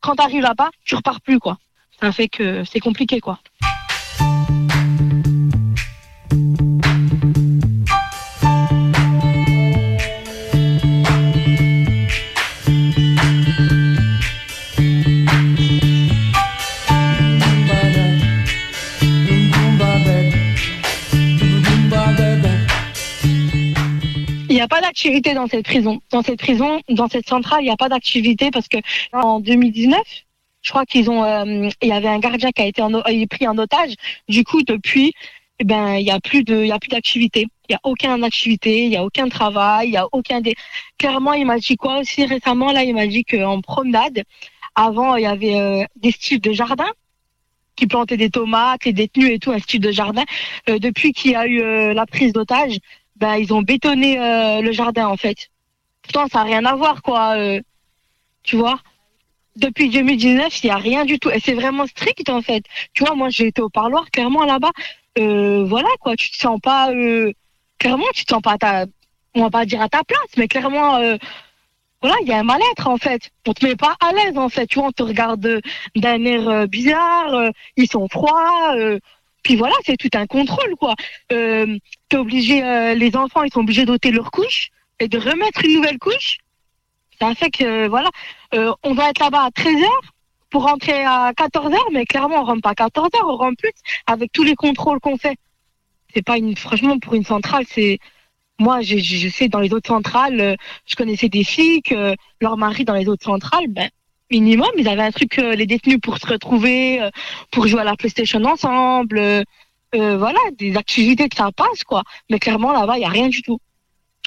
[0.00, 1.58] quand tu arrives là-bas, tu repars plus quoi.
[2.00, 3.38] Ça fait que c'est compliqué quoi.
[24.56, 26.00] Il n'y a pas d'activité dans cette prison.
[26.10, 28.78] Dans cette prison, dans cette centrale, il n'y a pas d'activité parce que
[29.12, 30.00] en 2019,
[30.62, 32.80] je crois qu'ils ont, euh, il y avait un gardien qui a été
[33.26, 33.92] pris en otage.
[34.30, 35.12] Du coup, depuis,
[35.58, 37.48] eh ben, il y a plus de, il a plus d'activité.
[37.68, 40.54] Il y a aucune activité, il y a aucun travail, il y a aucun des.
[40.96, 44.22] Clairement, il m'a dit quoi aussi récemment là, il m'a dit qu'en promenade,
[44.74, 46.88] avant, il y avait euh, des styles de jardin
[47.76, 50.24] qui plantaient des tomates, les détenus et tout, un style de jardin.
[50.70, 52.78] Euh, depuis qu'il y a eu la prise d'otage,
[53.16, 55.48] ben ils ont bétonné euh, le jardin en fait.
[56.02, 57.36] Pourtant, ça n'a rien à voir quoi.
[57.36, 57.60] euh,
[58.42, 58.78] tu vois
[59.56, 61.30] depuis 2019, il n'y a rien du tout.
[61.30, 62.64] Et c'est vraiment strict, en fait.
[62.92, 64.72] Tu vois, moi, j'ai été au parloir, clairement, là-bas.
[65.18, 66.14] Euh, voilà, quoi.
[66.16, 66.90] Tu te sens pas...
[66.92, 67.32] euh,
[67.78, 68.84] clairement, tu te sens pas à ta...
[69.34, 70.96] On va pas dire à ta place, mais clairement...
[70.96, 71.16] euh,
[72.02, 73.30] voilà, il y a un mal-être, en fait.
[73.46, 74.66] On te met pas à l'aise, en fait.
[74.66, 75.60] Tu vois, on te regarde
[75.96, 77.50] d'un air euh, bizarre.
[77.76, 78.74] ils sont froids.
[79.36, 80.94] Euh, puis voilà, c'est tout un contrôle, quoi.
[81.32, 82.62] Euh, t'es obligé...
[82.64, 84.70] euh, les enfants, ils sont obligés d'ôter leur couche
[85.00, 86.38] et de remettre une nouvelle couche.
[87.20, 88.10] Ça fait que, voilà,
[88.54, 89.86] euh, on doit être là-bas à 13h
[90.50, 93.72] pour rentrer à 14h, mais clairement, on rentre pas à 14h, on rentre plus
[94.06, 95.36] avec tous les contrôles qu'on fait.
[96.14, 97.98] C'est pas une, franchement, pour une centrale, c'est,
[98.58, 100.54] moi, je, je sais, dans les autres centrales, euh,
[100.86, 103.88] je connaissais des filles que leur mari dans les autres centrales, ben,
[104.30, 107.10] minimum, ils avaient un truc, euh, les détenus pour se retrouver, euh,
[107.50, 109.44] pour jouer à la PlayStation ensemble, euh,
[109.92, 112.02] voilà, des activités que ça passe, quoi.
[112.30, 113.58] Mais clairement, là-bas, il y a rien du tout.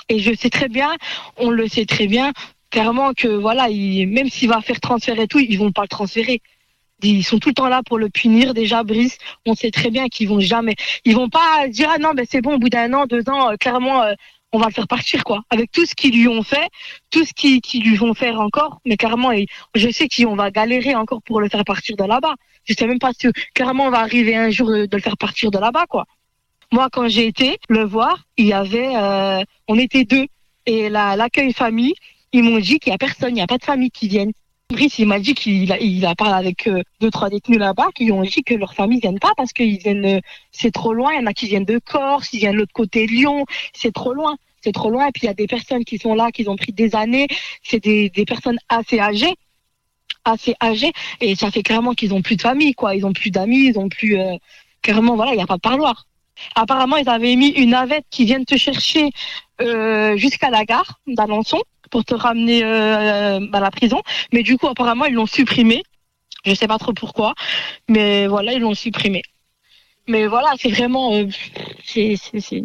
[0.08, 0.96] Et je sais très bien,
[1.38, 2.32] on le sait très bien,
[2.72, 6.42] clairement que voilà, il, même s'il va faire transférer tout, ils vont pas le transférer.
[7.02, 9.18] Ils sont tout le temps là pour le punir déjà, Brice.
[9.46, 12.42] On sait très bien qu'ils vont jamais, ils vont pas dire ah non ben c'est
[12.42, 14.04] bon au bout d'un an, deux ans, clairement
[14.52, 15.44] on va le faire partir quoi.
[15.50, 16.70] Avec tout ce qu'ils lui ont fait,
[17.12, 19.32] tout ce qu'ils lui vont faire encore, mais clairement
[19.76, 22.36] je sais qu'on va galérer encore pour le faire partir de là-bas.
[22.66, 25.18] Je sais même pas si clairement on va arriver un jour de, de le faire
[25.18, 26.06] partir de là-bas quoi.
[26.72, 30.28] Moi quand j'ai été le voir, il y avait, euh, on était deux
[30.66, 31.94] et la- l'accueil famille
[32.32, 34.34] ils m'ont dit qu'il y a personne, il n'y a pas de famille qui viennent.
[34.72, 37.88] Brice, il m'a dit qu'il a, il a parlé avec euh, deux, trois détenus là-bas
[37.96, 40.20] qui ont dit que leur famille viennent pas parce qu'ils viennent, euh,
[40.52, 41.12] c'est trop loin.
[41.14, 43.46] Il y en a qui viennent de Corse, ils viennent de l'autre côté de Lyon.
[43.74, 44.38] C'est trop loin.
[44.62, 45.08] C'est trop loin.
[45.08, 47.28] Et puis il y a des personnes qui sont là, qui ont pris des années.
[47.64, 49.34] C'est des, des personnes assez âgées,
[50.24, 50.92] assez âgées.
[51.20, 52.96] Et ça fait clairement qu'ils ont plus de famille, quoi.
[52.96, 54.36] Ils ont plus d'amis, ils ont plus, euh,
[54.84, 56.06] clairement, voilà, il n'y a pas de parloir.
[56.54, 59.10] Apparemment, ils avaient mis une navette qui vient te chercher
[59.62, 64.02] euh, jusqu'à la gare d'Alençon pour te ramener euh, à la prison.
[64.34, 65.84] Mais du coup, apparemment, ils l'ont supprimé.
[66.46, 67.34] Je sais pas trop pourquoi,
[67.90, 69.22] mais voilà, ils l'ont supprimé.
[70.08, 71.28] Mais voilà, c'est vraiment, euh,
[71.84, 72.64] c'est, c'est,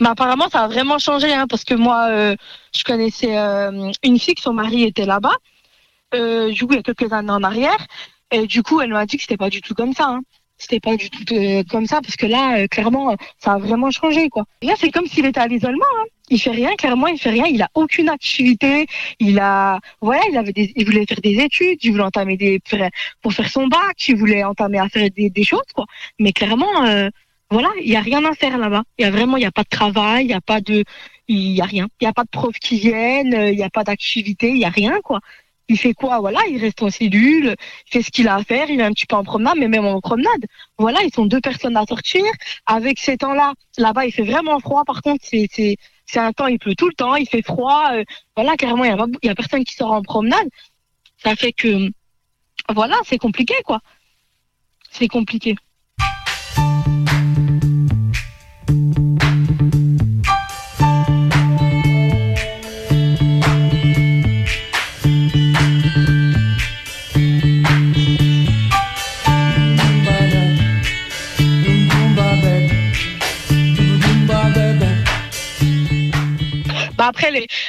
[0.00, 2.34] Mais apparemment, ça a vraiment changé, hein, parce que moi, euh,
[2.74, 5.36] je connaissais euh, une fille que son mari était là-bas,
[6.14, 7.86] euh, du coup, il y a quelques années en arrière,
[8.30, 10.06] et du coup, elle m'a dit que c'était pas du tout comme ça.
[10.08, 10.20] Hein.
[10.56, 13.90] C'était pas du tout euh, comme ça, parce que là, euh, clairement, ça a vraiment
[13.90, 14.44] changé, quoi.
[14.62, 15.84] Et là, c'est comme s'il était à l'isolement.
[15.98, 16.04] Hein.
[16.30, 17.44] Il fait rien, clairement, il fait rien.
[17.46, 18.86] Il a aucune activité.
[19.20, 22.60] Il a, voilà, il avait des, il voulait faire des études, il voulait entamer des,
[23.20, 25.84] pour faire son bac, il voulait entamer à faire des, des choses, quoi.
[26.18, 27.10] Mais clairement, euh,
[27.50, 28.84] voilà, il y a rien à faire là-bas.
[28.98, 30.84] Il y a vraiment, il y a pas de travail, il y a pas de,
[31.28, 31.88] il y a rien.
[32.00, 34.58] Il y a pas de profs qui viennent, euh, il y a pas d'activité, il
[34.58, 35.20] y a rien, quoi.
[35.68, 36.20] Il fait quoi?
[36.20, 37.54] Voilà, il reste en cellule,
[37.86, 39.68] il fait ce qu'il a à faire, il est un petit peu en promenade, mais
[39.68, 40.44] même en promenade,
[40.78, 42.24] voilà, ils sont deux personnes à sortir.
[42.66, 44.84] Avec ces temps-là, là-bas, il fait vraiment froid.
[44.84, 47.90] Par contre, c'est c'est un temps, il pleut tout le temps, il fait froid.
[47.92, 48.04] euh,
[48.36, 48.90] voilà, clairement, il
[49.22, 50.48] y a, a personne qui sort en promenade.
[51.18, 51.90] Ça fait que,
[52.72, 53.80] voilà, c'est compliqué, quoi.
[54.90, 55.56] C'est compliqué.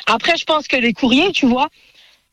[0.08, 1.70] Bah après, je pense que les courriers, tu vois,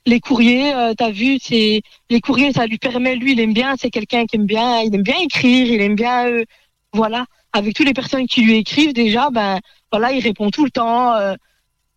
[0.07, 3.75] les courriers, euh, t'as vu, c'est les courriers, ça lui permet, lui, il aime bien,
[3.79, 6.45] c'est quelqu'un qui aime bien, il aime bien écrire, il aime bien, euh,
[6.93, 10.71] voilà, avec toutes les personnes qui lui écrivent déjà, ben voilà, il répond tout le
[10.71, 11.15] temps.
[11.15, 11.35] euh,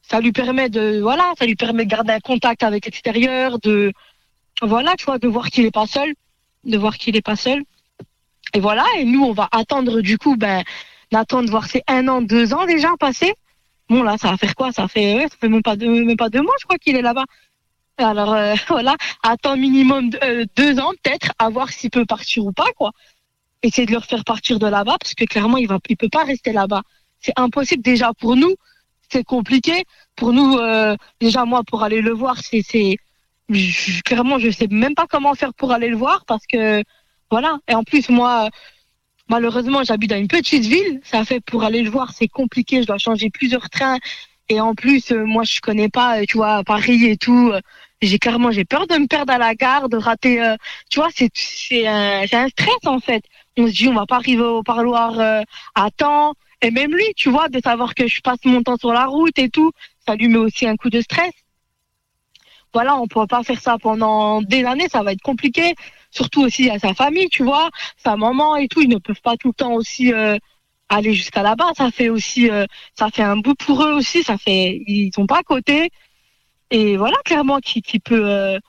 [0.01, 3.91] ça lui permet de, voilà, ça lui permet de garder un contact avec l'extérieur, de,
[4.61, 6.13] voilà, tu vois, de voir qu'il est pas seul.
[6.63, 7.63] de voir qu'il est pas seul.
[8.53, 10.63] Et voilà, et nous, on va attendre du coup, ben,
[11.11, 13.33] d'attendre voir ces un an, deux ans déjà passés.
[13.89, 14.71] Bon, là, ça va faire quoi?
[14.71, 17.01] Ça fait, ça fait même pas deux, même pas deux mois, je crois qu'il est
[17.01, 17.25] là-bas.
[17.97, 22.45] Alors, euh, voilà, attends minimum de- euh, deux ans, peut-être, à voir s'il peut partir
[22.45, 22.91] ou pas, quoi.
[23.63, 26.23] Essayer de le faire partir de là-bas, parce que clairement, il va, il peut pas
[26.25, 26.83] rester là-bas.
[27.21, 28.55] C'est impossible déjà pour nous,
[29.11, 29.85] c'est compliqué.
[30.15, 32.97] Pour nous, euh, déjà, moi, pour aller le voir, c'est, c'est,
[34.05, 36.83] clairement, je sais même pas comment faire pour aller le voir, parce que,
[37.31, 37.57] voilà.
[37.67, 38.49] Et en plus, moi,
[39.29, 41.01] malheureusement, j'habite dans une petite ville.
[41.03, 42.81] Ça fait pour aller le voir, c'est compliqué.
[42.81, 43.97] Je dois changer plusieurs trains.
[44.49, 47.51] Et en plus, euh, moi, je connais pas, euh, tu vois, Paris et tout.
[47.53, 47.59] Euh,
[48.01, 50.41] J'ai clairement, j'ai peur de me perdre à la gare, de rater.
[50.43, 50.55] euh,
[50.91, 53.23] tu vois, c'est c'est un, un stress en fait.
[53.57, 55.41] On se dit, on va pas arriver au parloir euh,
[55.75, 56.33] à temps.
[56.61, 59.37] Et même lui, tu vois, de savoir que je passe mon temps sur la route
[59.39, 59.71] et tout,
[60.07, 61.31] ça lui met aussi un coup de stress.
[62.75, 65.75] Voilà, on pourra pas faire ça pendant des années, ça va être compliqué.
[66.11, 69.37] Surtout aussi à sa famille, tu vois, sa maman et tout, ils ne peuvent pas
[69.37, 70.37] tout le temps aussi euh,
[70.89, 71.71] aller jusqu'à là-bas.
[71.77, 74.23] Ça fait aussi, euh, ça fait un bout pour eux aussi.
[74.23, 75.89] Ça fait, ils sont pas à côté.
[76.69, 78.59] Et voilà, clairement, qui, peut euh,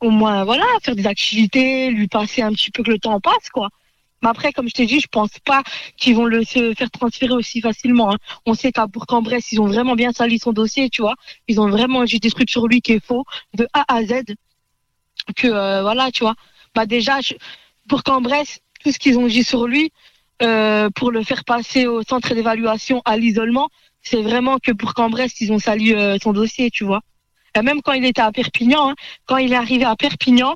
[0.00, 3.48] au moins, voilà, faire des activités, lui passer un petit peu que le temps passe,
[3.52, 3.68] quoi.
[4.22, 5.62] Mais après, comme je t'ai dit, je pense pas
[5.96, 8.12] qu'ils vont le se faire transférer aussi facilement.
[8.12, 8.18] hein.
[8.46, 11.14] On sait qu'à Bourg-en-Bresse, ils ont vraiment bien sali son dossier, tu vois.
[11.48, 14.22] Ils ont vraiment dit des trucs sur lui qui est faux, de A à Z.
[15.36, 16.34] Que euh, voilà, tu vois.
[16.74, 17.34] Bah déjà, je-
[17.86, 19.92] Bourg-en-Bresse, tout ce qu'ils ont dit sur lui,
[20.42, 23.68] euh, pour le faire passer au centre d'évaluation à l'isolement,
[24.02, 27.00] c'est vraiment que Bourg-en-Bresse, ils ont sali euh, son dossier, tu vois.
[27.56, 28.94] Et même quand il était à Perpignan, hein,
[29.26, 30.54] quand il est arrivé à Perpignan,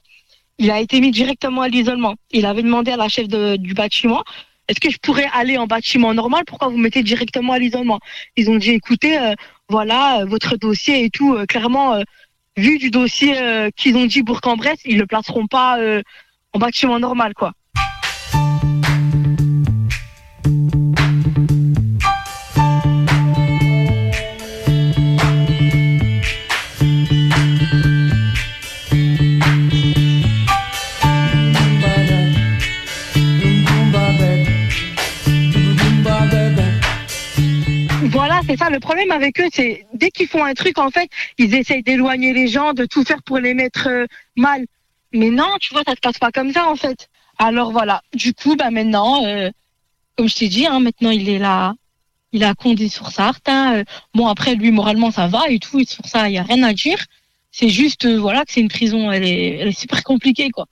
[0.59, 2.15] il a été mis directement à l'isolement.
[2.31, 4.23] Il avait demandé à la chef du bâtiment,
[4.69, 6.45] est-ce que je pourrais aller en bâtiment normal?
[6.47, 8.01] Pourquoi vous mettez directement à l'isolement?
[8.37, 9.35] Ils ont dit, écoutez, euh,
[9.69, 12.03] voilà, euh, votre dossier et tout, euh, clairement,
[12.57, 13.35] vu du dossier
[13.77, 15.79] qu'ils ont dit Bourg-en-Bresse, ils le placeront pas
[16.53, 17.53] en bâtiment normal, quoi.
[38.17, 38.71] Voilà, c'est ça.
[38.71, 42.33] Le problème avec eux, c'est dès qu'ils font un truc, en fait, ils essayent d'éloigner
[42.33, 44.07] les gens, de tout faire pour les mettre euh,
[44.37, 44.65] mal.
[45.13, 47.11] Mais non, tu vois, ça se passe pas comme ça, en fait.
[47.37, 48.01] Alors voilà.
[48.15, 49.51] Du coup, bah maintenant, euh,
[50.17, 51.75] comme je t'ai dit, hein, maintenant il est là,
[52.33, 53.51] il a condé sur Sarthe.
[53.51, 56.39] hein, euh, bon après, lui moralement ça va et tout, et sur ça il y
[56.39, 57.05] a rien à dire.
[57.51, 60.67] C'est juste, voilà, que c'est une prison, elle est, super compliquée, quoi.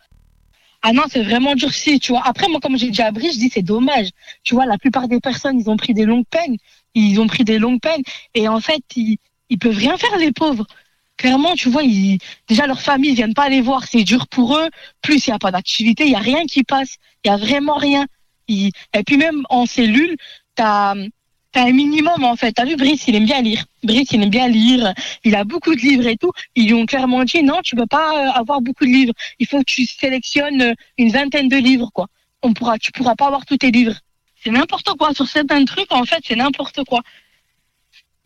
[0.81, 2.23] Ah non, c'est vraiment durci, tu vois.
[2.27, 4.09] Après, moi, comme j'ai dit à Brice, je dis c'est dommage.
[4.45, 6.57] Tu vois, la plupart des personnes, ils ont pris des longues peines.
[6.95, 8.03] Ils ont pris des longues peines.
[8.35, 9.19] Et en fait, ils,
[9.51, 10.67] ils peuvent rien faire, les pauvres.
[11.17, 12.19] Clairement, tu vois, ils,
[12.49, 13.85] déjà, leurs familles viennent pas les voir.
[13.87, 14.69] C'est dur pour eux.
[15.03, 16.05] Plus, il n'y a pas d'activité.
[16.05, 16.97] Il y a rien qui passe.
[17.25, 18.07] Il y a vraiment rien.
[18.49, 18.73] Et
[19.07, 20.17] puis, même en cellule,
[20.55, 20.95] t'as,
[21.53, 22.53] t'as un minimum, en fait.
[22.53, 23.65] T'as vu, Brice, il aime bien lire.
[23.85, 24.93] Brice, il aime bien lire.
[25.23, 26.33] Il a beaucoup de livres et tout.
[26.57, 29.15] Ils lui ont clairement dit, non, tu peux pas euh, avoir beaucoup de livres.
[29.39, 32.09] Il faut que tu sélectionnes une vingtaine de livres, quoi.
[32.43, 33.97] On pourra, tu pourras pas avoir tous tes livres.
[34.45, 35.15] C'est n'importe quoi.
[35.15, 37.01] Sur certains trucs, en fait, c'est n'importe quoi.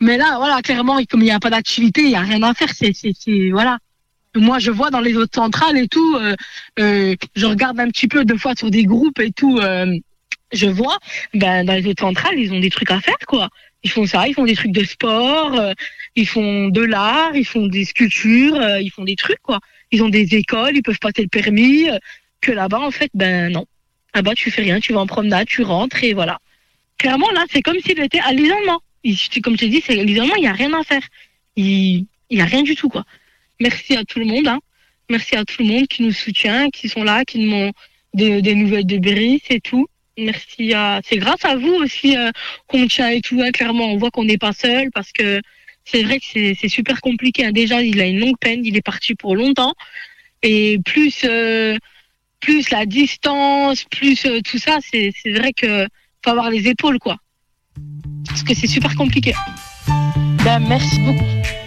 [0.01, 2.53] Mais là, voilà, clairement, comme il n'y a pas d'activité, il n'y a rien à
[2.53, 2.69] faire.
[2.73, 3.79] C'est, c'est, voilà.
[4.35, 6.35] Moi, je vois dans les autres centrales et tout, euh,
[6.79, 9.97] euh, je regarde un petit peu deux fois sur des groupes et tout, euh,
[10.51, 10.97] je vois,
[11.33, 13.49] ben, dans les autres centrales, ils ont des trucs à faire, quoi.
[13.83, 15.73] Ils font ça, ils font des trucs de sport,
[16.15, 19.59] ils font de l'art, ils font des sculptures, ils font des trucs, quoi.
[19.91, 21.87] Ils ont des écoles, ils peuvent passer le permis,
[22.41, 23.65] que là-bas, en fait, ben non.
[24.15, 26.39] Là-bas, tu fais rien, tu vas en promenade, tu rentres et voilà.
[26.97, 28.81] Clairement, là, c'est comme s'il était à l'isolement.
[29.43, 31.03] Comme je t'ai dit, c'est l'isolement, il n'y a rien à faire.
[31.55, 33.05] Il n'y a rien du tout, quoi.
[33.59, 34.59] Merci à tout le monde, hein.
[35.09, 37.71] Merci à tout le monde qui nous soutient, qui sont là, qui nous ont
[38.13, 39.87] des, nouvelles de Brice et tout.
[40.17, 42.31] Merci à, c'est grâce à vous aussi euh,
[42.67, 43.51] qu'on tient et tout, hein.
[43.51, 43.85] clairement.
[43.91, 45.41] On voit qu'on n'est pas seul parce que
[45.85, 47.45] c'est vrai que c'est c'est super compliqué.
[47.45, 47.51] hein.
[47.51, 49.73] Déjà, il a une longue peine, il est parti pour longtemps.
[50.43, 51.77] Et plus, euh,
[52.39, 55.87] plus la distance, plus euh, tout ça, c'est vrai que
[56.23, 57.17] faut avoir les épaules, quoi.
[58.27, 59.33] Parce que c'est super compliqué.
[60.43, 61.58] Ben, merci beaucoup.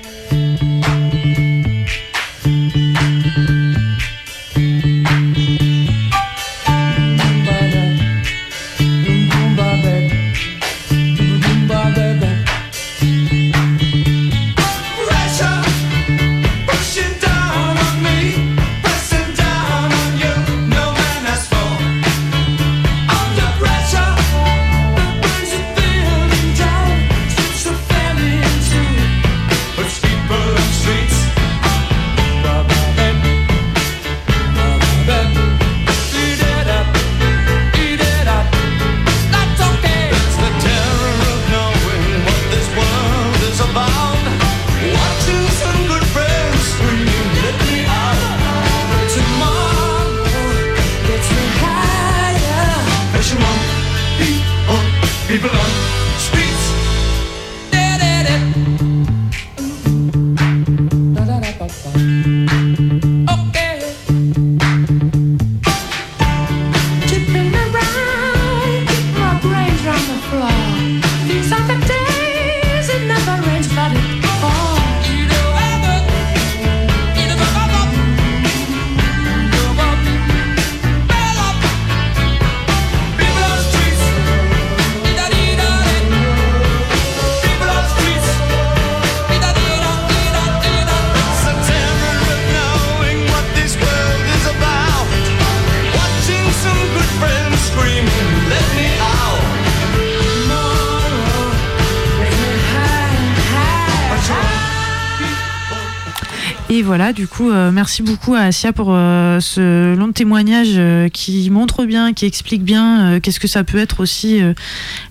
[107.83, 112.63] Merci beaucoup à Asia pour euh, ce long témoignage euh, qui montre bien, qui explique
[112.63, 114.41] bien euh, qu'est-ce que ça peut être aussi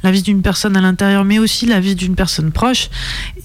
[0.04, 2.90] la vie d'une personne à l'intérieur, mais aussi la vie d'une personne proche,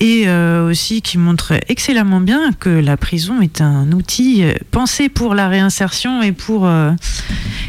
[0.00, 5.08] et euh, aussi qui montre excellemment bien que la prison est un outil euh, pensé
[5.08, 6.92] pour la réinsertion et pour euh,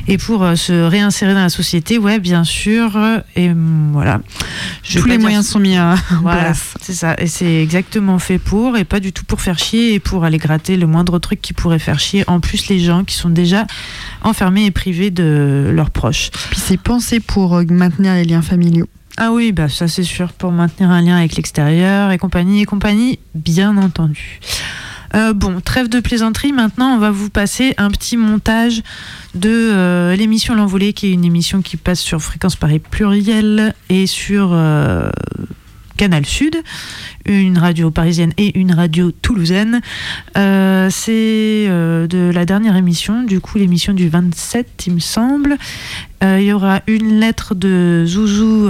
[0.08, 1.98] et pour euh, se réinsérer dans la société.
[1.98, 2.98] Ouais, bien sûr.
[3.36, 3.52] Et
[3.92, 4.22] voilà.
[4.84, 6.74] Je Tous les dire- moyens sont mis à voilà, place.
[6.82, 7.16] c'est ça.
[7.18, 10.38] Et c'est exactement fait pour, et pas du tout pour faire chier et pour aller
[10.38, 12.24] gratter le moindre truc qui pourrait faire chier.
[12.28, 13.66] En plus, les gens qui sont déjà
[14.22, 16.30] enfermés et privés de leurs proches.
[16.52, 18.77] Puis c'est pensé pour maintenir les liens familiaux.
[19.20, 22.66] Ah oui, bah ça c'est sûr, pour maintenir un lien avec l'extérieur et compagnie et
[22.66, 24.40] compagnie, bien entendu.
[25.16, 28.84] Euh, bon, trêve de plaisanterie, maintenant on va vous passer un petit montage
[29.34, 34.06] de euh, l'émission L'Envolée, qui est une émission qui passe sur Fréquence Paris Pluriel et
[34.06, 35.10] sur euh,
[35.98, 36.56] Canal Sud,
[37.26, 39.82] une radio parisienne et une radio toulousaine.
[40.38, 45.58] Euh, c'est euh, de la dernière émission, du coup l'émission du 27 il me semble.
[46.24, 48.70] Euh, il y aura une lettre de Zouzou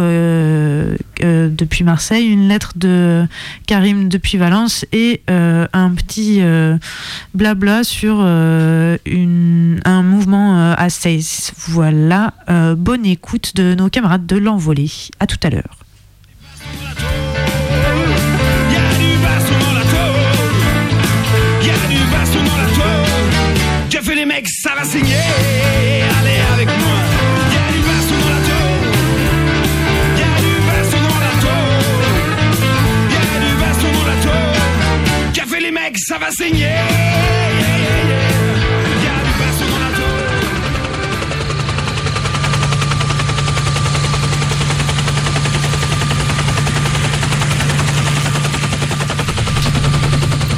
[1.20, 3.26] depuis Marseille, une lettre de
[3.68, 6.42] Karim depuis Valence et un petit
[7.34, 11.54] blabla sur un mouvement à Seyss.
[11.68, 12.34] Voilà,
[12.78, 14.92] bonne écoute de nos camarades de l'envolée.
[15.20, 15.87] À tout à l'heure.
[24.46, 25.16] Ça va saigner.
[26.20, 26.98] Allez avec moi.
[27.54, 28.84] Y'a du baston dans la tôle.
[30.20, 31.98] Y'a du baston dans la tôle.
[33.14, 35.50] Y'a du baston dans la tôle.
[35.50, 36.66] Fait les mecs, ça va saigner.
[36.66, 36.76] Y'a
[39.24, 39.32] du
[39.98, 40.28] tôle.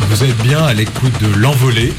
[0.09, 1.93] Vous êtes bien à l'écoute de l'envolée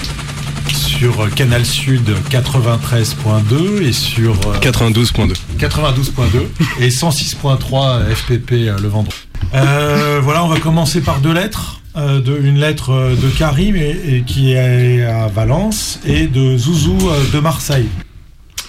[1.00, 6.46] sur Canal Sud 93.2 et sur 92.2 92.2
[6.78, 9.16] et 106.3 FPP euh, le vendredi.
[9.54, 11.80] Euh, voilà, on va commencer par deux lettres.
[11.96, 16.58] Euh, de, une lettre euh, de Karim et, et qui est à Valence et de
[16.58, 17.88] Zouzou euh, de Marseille.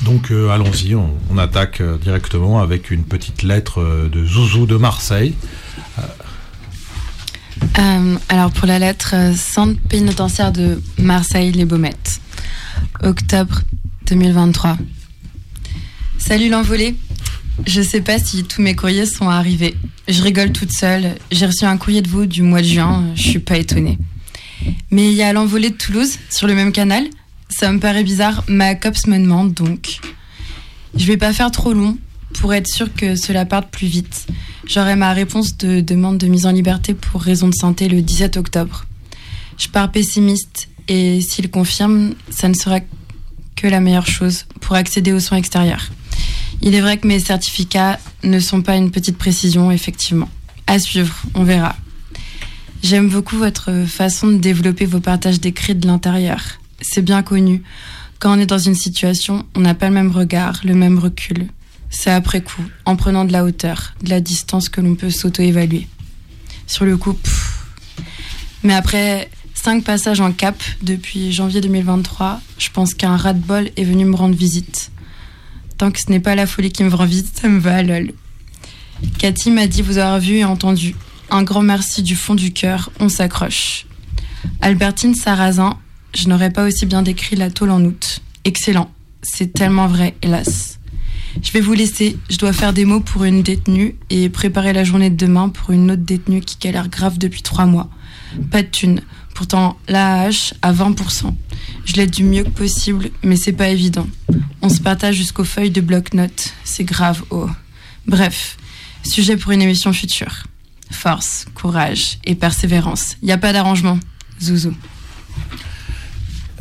[0.04, 4.66] Donc euh, allons-y, on, on attaque euh, directement avec une petite lettre euh, de Zouzou
[4.68, 5.36] de Marseille.
[7.80, 12.21] Euh, alors pour la lettre, euh, centre pénitentiaire de Marseille-les Baumettes,
[13.04, 13.62] octobre
[14.08, 14.78] 2023.
[16.18, 16.96] Salut l'envolée.
[17.66, 19.76] Je sais pas si tous mes courriers sont arrivés.
[20.08, 21.16] Je rigole toute seule.
[21.32, 23.06] J'ai reçu un courrier de vous du mois de juin.
[23.16, 23.98] Je suis pas étonnée.
[24.92, 27.06] Mais il y a l'envolée de Toulouse sur le même canal.
[27.50, 28.44] Ça me paraît bizarre.
[28.48, 30.00] Ma cops me demande donc.
[30.96, 31.98] Je vais pas faire trop long
[32.34, 34.28] pour être sûr que cela parte plus vite.
[34.68, 38.38] J'aurai ma réponse de demande de mise en liberté pour raison de santé le 17
[38.38, 38.86] octobre.
[39.58, 42.82] Je pars pessimiste et s'il confirme, ça ne sera
[43.56, 45.90] que la meilleure chose pour accéder aux soins extérieurs.
[46.62, 50.28] Il est vrai que mes certificats ne sont pas une petite précision, effectivement.
[50.68, 51.78] À suivre, on verra.
[52.84, 56.42] J'aime beaucoup votre façon de développer vos partages d'écrits de l'intérieur.
[56.82, 57.64] C'est bien connu.
[58.20, 61.48] Quand on est dans une situation, on n'a pas le même regard, le même recul.
[61.90, 65.88] C'est après coup, en prenant de la hauteur, de la distance que l'on peut s'auto-évaluer.
[66.68, 67.18] Sur le coup,
[68.64, 69.30] mais après
[69.64, 74.36] cinq passages en cap depuis janvier 2023, je pense qu'un ras-de-bol est venu me rendre
[74.36, 74.92] visite.
[75.78, 78.14] Tant que ce n'est pas la folie qui me rend visite, ça me va, lol.
[79.20, 80.96] Cathy m'a dit vous avoir vu et entendu.
[81.30, 83.86] Un grand merci du fond du cœur, on s'accroche.
[84.62, 85.78] Albertine Sarrazin,
[86.16, 88.22] je n'aurais pas aussi bien décrit la tôle en août.
[88.46, 88.90] Excellent,
[89.22, 90.80] c'est tellement vrai, hélas.
[91.42, 94.84] Je vais vous laisser, je dois faire des mots pour une détenue et préparer la
[94.84, 97.90] journée de demain pour une autre détenue qui galère grave depuis trois mois.
[98.50, 99.02] Pas de thunes,
[99.34, 101.34] pourtant l'AH à 20%.
[101.86, 104.08] Je l'aide du mieux que possible, mais c'est pas évident.
[104.62, 107.50] On se partage jusqu'aux feuilles de bloc-notes, c'est grave, oh.
[108.08, 108.58] Bref,
[109.04, 110.44] Sujet pour une émission future.
[110.92, 113.16] Force, courage et persévérance.
[113.22, 114.00] Il n'y a pas d'arrangement.
[114.42, 114.74] Zouzou.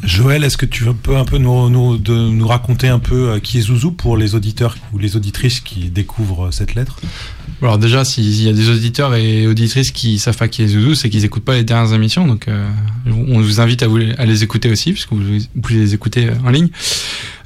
[0.03, 3.93] Joël, est-ce que tu peux un peu nous, raconter un peu euh, qui est Zouzou
[3.93, 7.01] pour les auditeurs ou les auditrices qui découvrent euh, cette lettre?
[7.61, 10.95] Alors déjà, s'il y a des auditeurs et auditrices qui savent pas qui est Zouzou,
[10.95, 12.27] c'est qu'ils écoutent pas les dernières émissions.
[12.27, 12.67] Donc, euh,
[13.07, 16.69] on vous invite à, les écouter aussi, puisque vous, pouvez les écouter en ligne.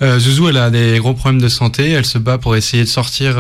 [0.00, 1.90] Zouzou, elle a des gros problèmes de santé.
[1.90, 3.36] Elle se bat pour essayer de sortir,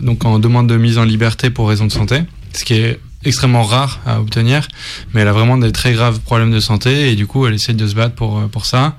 [0.00, 3.62] donc en demande de mise en liberté pour raison de santé, ce qui est extrêmement
[3.62, 4.68] rare à obtenir.
[5.12, 7.74] Mais elle a vraiment des très graves problèmes de santé et du coup, elle essaie
[7.74, 8.96] de se battre pour euh, pour ça.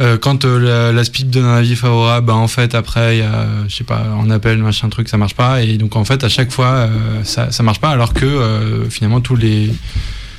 [0.00, 3.22] Euh, quand euh, la, SPIP donne un avis favorable, bah, en fait après il y
[3.22, 6.22] a, je sais pas, en appel machin truc, ça marche pas et donc en fait
[6.22, 6.88] à chaque fois
[7.24, 9.72] ça ça marche pas alors que finalement tous les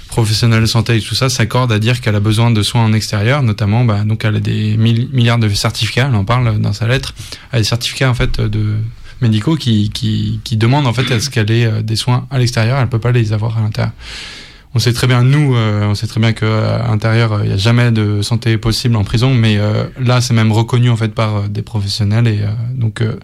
[0.08, 2.94] professionnels de santé et tout ça s'accordent à dire qu'elle a besoin de soins en
[2.94, 6.88] extérieur, notamment bah, donc elle a des milliards de certificats, elle en parle dans sa
[6.88, 7.14] lettre,
[7.52, 8.76] elle a des certificats en fait de
[9.22, 12.40] médicaux qui qui, qui demandent en fait à ce qu'elle ait euh, des soins à
[12.40, 13.94] l'extérieur, elle peut pas les avoir à l'intérieur.
[14.76, 17.58] On sait très bien, nous, euh, on sait très bien qu'à l'intérieur, il n'y a
[17.58, 21.36] jamais de santé possible en prison, mais euh, là, c'est même reconnu en fait par
[21.38, 23.18] euh, des professionnels et euh, donc euh,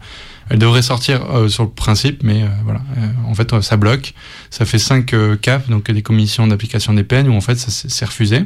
[0.50, 3.78] elle devrait sortir euh, sur le principe, mais euh, voilà, Euh, en fait, euh, ça
[3.78, 4.14] bloque.
[4.50, 7.70] Ça fait cinq euh, CAP, donc des commissions d'application des peines, où en fait, ça
[7.70, 8.42] s'est refusé.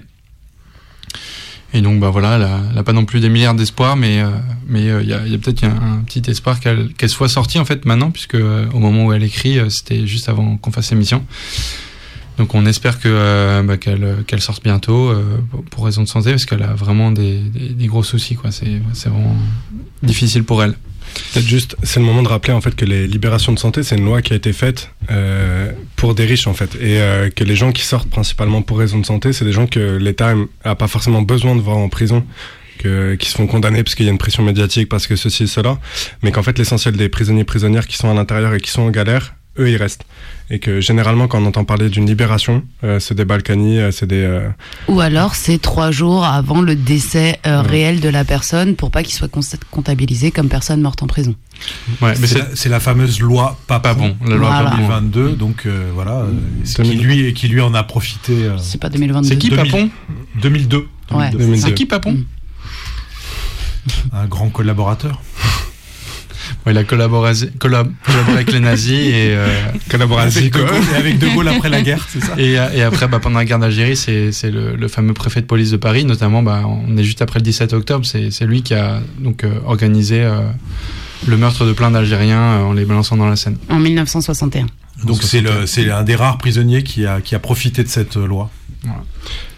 [1.74, 4.22] Et donc, bah voilà, elle a, elle a pas non plus des milliards d'espoir, mais
[4.22, 4.30] euh,
[4.68, 8.10] mais euh, il y a, peut-être un, petit espoir qu'elle soit sortie en fait maintenant,
[8.10, 11.24] puisque euh, au moment où elle écrit, c'était juste avant qu'on fasse l'émission.
[12.40, 12.98] Donc on espère
[13.66, 15.14] bah, qu'elle sorte bientôt
[15.72, 18.50] pour, raison de santé parce qu'elle a vraiment des, des, des gros soucis quoi.
[18.52, 19.36] C'est vraiment
[20.02, 20.76] difficile pour elle.
[21.34, 23.96] Peut-être juste, c'est le moment de rappeler en fait que les libérations de santé, c'est
[23.98, 27.44] une loi qui a été faite euh, pour des riches en fait, et euh, que
[27.44, 30.34] les gens qui sortent principalement pour raison de santé, c'est des gens que l'État
[30.64, 32.26] a pas forcément besoin de voir en prison,
[32.80, 35.44] que, qui se font condamner parce qu'il y a une pression médiatique, parce que ceci
[35.44, 35.78] et cela,
[36.24, 38.90] mais qu'en fait l'essentiel des prisonniers prisonnières qui sont à l'intérieur et qui sont en
[38.90, 40.06] galère, eux ils restent,
[40.52, 44.08] et que généralement quand on entend parler d'une libération, euh, c'est des Balkany, euh, c'est
[44.08, 44.50] des euh,
[44.88, 49.04] Ou alors c'est trois jours avant le décès euh, réel de la personne pour pas
[49.04, 49.30] qu'il soit
[49.72, 51.36] comptabilisé comme personne morte en prison.
[52.02, 54.70] Ouais, mais c'est c'est- la, fameuse loi pas, bon, la loi Voilà.
[54.72, 54.88] pas bon.
[54.88, 56.32] 2022, donc euh, voilà, euh,
[56.64, 58.34] c'est qui lui qui lui en a profité.
[58.46, 59.28] euh, C'est pas 2022.
[59.28, 59.90] C'est qui 2000 Papon
[60.42, 60.88] 2002.
[61.12, 61.56] Ouais, 2002.
[61.58, 62.18] C'est qui Papon
[64.14, 65.22] Un grand collaborateur.
[66.66, 69.48] Ouais, il a collaboré, collab- collaboré avec les nazis et euh,
[70.22, 73.08] Avec De Gaulle- et avec De Gaulle après la guerre, c'est ça Et, et après,
[73.08, 76.04] bah, pendant la guerre d'Algérie, c'est c'est le, le fameux préfet de police de Paris,
[76.06, 76.44] notamment.
[76.44, 78.06] Bah, on est juste après le 17 octobre.
[78.06, 80.42] C'est c'est lui qui a donc euh, organisé euh,
[81.28, 83.58] le meurtre de plein d'Algériens euh, en les balançant dans la Seine.
[83.70, 84.66] En 1961.
[85.06, 88.18] Donc c'est le c'est un des rares prisonniers qui a qui a profité de cette
[88.18, 88.50] loi.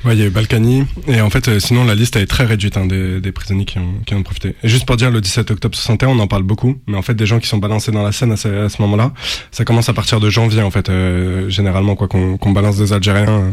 [0.03, 0.85] Ouais, il y a eu Balkany.
[1.07, 3.77] Et en fait, euh, sinon, la liste est très réduite hein, des, des prisonniers qui,
[3.77, 4.55] ont, qui ont profité.
[4.63, 6.77] Et juste pour dire, le 17 octobre 61, on en parle beaucoup.
[6.87, 9.13] Mais en fait, des gens qui sont balancés dans la Seine à ce, ce moment-là,
[9.51, 13.29] ça commence à partir de janvier, en fait, euh, généralement, quoi, qu'on balance des Algériens.
[13.29, 13.51] euh,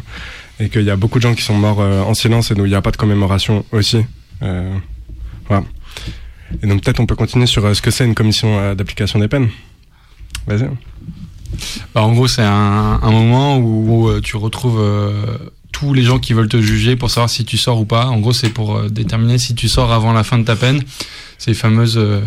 [0.61, 2.67] et qu'il y a beaucoup de gens qui sont morts euh, en silence et où
[2.67, 4.05] il n'y a pas de commémoration aussi.
[4.43, 4.75] Euh,
[5.47, 5.65] voilà.
[6.63, 9.51] Et donc, peut-être on peut continuer sur ce que c'est une commission d'application des peines.
[10.47, 10.69] Vas-y.
[11.95, 14.81] Bah, en gros, c'est un, un moment où, où, tu retrouves
[15.79, 18.07] tous les gens qui veulent te juger pour savoir si tu sors ou pas.
[18.07, 20.83] En gros, c'est pour euh, déterminer si tu sors avant la fin de ta peine.
[21.47, 22.21] Les fameuses euh,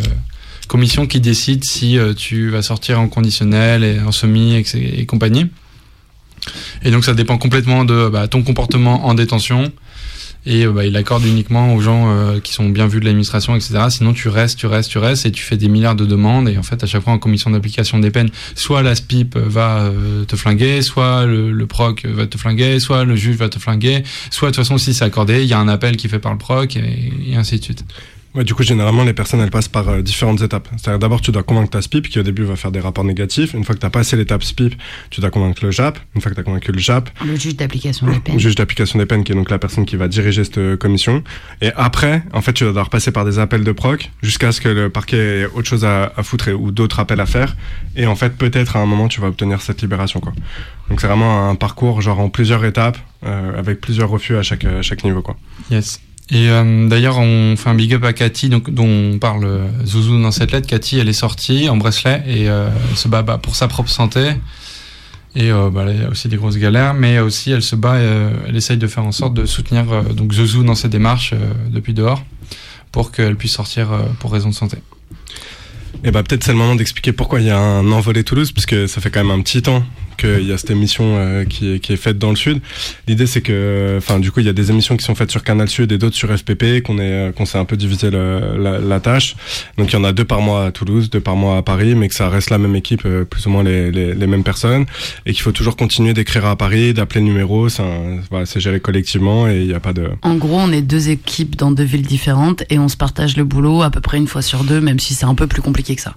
[0.67, 5.05] commissions qui décident si euh, tu vas sortir en conditionnel et en semi et, et
[5.05, 5.47] compagnie.
[6.83, 9.71] Et donc, ça dépend complètement de bah, ton comportement en détention.
[10.45, 13.55] Et euh, bah, il accorde uniquement aux gens euh, qui sont bien vus de l'administration,
[13.55, 13.85] etc.
[13.89, 16.49] Sinon, tu restes, tu restes, tu restes, et tu fais des milliards de demandes.
[16.49, 19.81] Et en fait, à chaque fois en commission d'application des peines, soit la SPIP va
[19.81, 23.59] euh, te flinguer, soit le, le proc va te flinguer, soit le juge va te
[23.59, 26.19] flinguer, soit de toute façon, si c'est accordé, il y a un appel qui fait
[26.19, 27.85] par le proc, et, et ainsi de suite.
[28.33, 30.69] Ouais, du coup, généralement, les personnes, elles passent par euh, différentes étapes.
[30.77, 33.53] C'est-à-dire, d'abord, tu dois convaincre ta SPIP, qui au début va faire des rapports négatifs.
[33.53, 34.73] Une fois que tu as passé l'étape SPIP,
[35.09, 35.99] tu dois convaincre le JAP.
[36.15, 38.35] Une fois que tu as convaincu le JAP, Le juge d'application des peines.
[38.35, 40.77] le juge d'application des peines, qui est donc la personne qui va diriger cette euh,
[40.77, 41.23] commission.
[41.61, 44.61] Et après, en fait, tu vas devoir passer par des appels de proc, jusqu'à ce
[44.61, 47.57] que le parquet ait autre chose à, à foutre et- ou d'autres appels à faire.
[47.97, 50.31] Et en fait, peut-être à un moment, tu vas obtenir cette libération, quoi.
[50.89, 54.63] Donc, c'est vraiment un parcours, genre, en plusieurs étapes, euh, avec plusieurs refus à chaque,
[54.63, 55.35] à chaque niveau, quoi.
[55.69, 55.99] Yes.
[56.31, 59.67] Et euh, d'ailleurs, on fait un big up à Cathy, donc, dont on parle euh,
[59.85, 60.65] Zouzou dans cette lettre.
[60.65, 63.89] Cathy, elle est sortie en bracelet et euh, elle se bat bah, pour sa propre
[63.89, 64.31] santé.
[65.35, 68.55] Et bah, y a aussi des grosses galères, mais aussi elle se bat, euh, elle
[68.57, 71.33] essaye de faire en sorte de soutenir donc Zouzou dans ses démarches
[71.69, 72.21] depuis dehors
[72.91, 73.87] pour qu'elle puisse sortir
[74.19, 74.77] pour raison de santé.
[76.03, 78.89] Et bah peut-être c'est le moment d'expliquer pourquoi il y a un envolé Toulouse, puisque
[78.89, 81.95] ça fait quand même un petit temps qu'il y a cette émission euh, qui, est,
[81.95, 82.61] faite dans le sud.
[83.07, 85.43] L'idée c'est que, enfin du coup il y a des émissions qui sont faites sur
[85.43, 88.99] Canal Sud et d'autres sur FPP, qu'on est, euh, qu'on s'est un peu divisé la,
[88.99, 89.35] tâche.
[89.77, 91.95] Donc il y en a deux par mois à Toulouse, deux par mois à Paris,
[91.95, 94.85] mais que ça reste la même équipe, euh, plus ou moins les, mêmes personnes,
[95.25, 97.67] et qu'il faut toujours continuer d'écrire à Paris, d'appeler le numéro.
[97.69, 100.09] C'est géré collectivement et il n'y a pas de.
[100.21, 103.43] En gros, on est deux équipes dans deux villes différentes et on se partage le
[103.43, 105.95] boulot à peu près une fois sur deux, même si c'est un peu plus compliqué
[105.95, 106.15] que ça.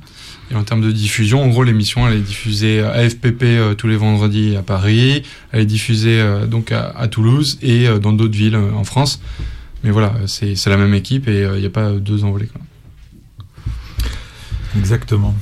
[0.51, 3.86] Et en termes de diffusion, en gros, l'émission, elle est diffusée à FPP euh, tous
[3.88, 5.22] les vendredis à Paris.
[5.53, 9.20] Elle est diffusée euh, donc à, à Toulouse et euh, dans d'autres villes en France.
[9.82, 12.47] Mais voilà, c'est la même équipe et il n'y a pas deux envolées.
[12.47, 12.61] Quoi.
[14.78, 15.34] Exactement.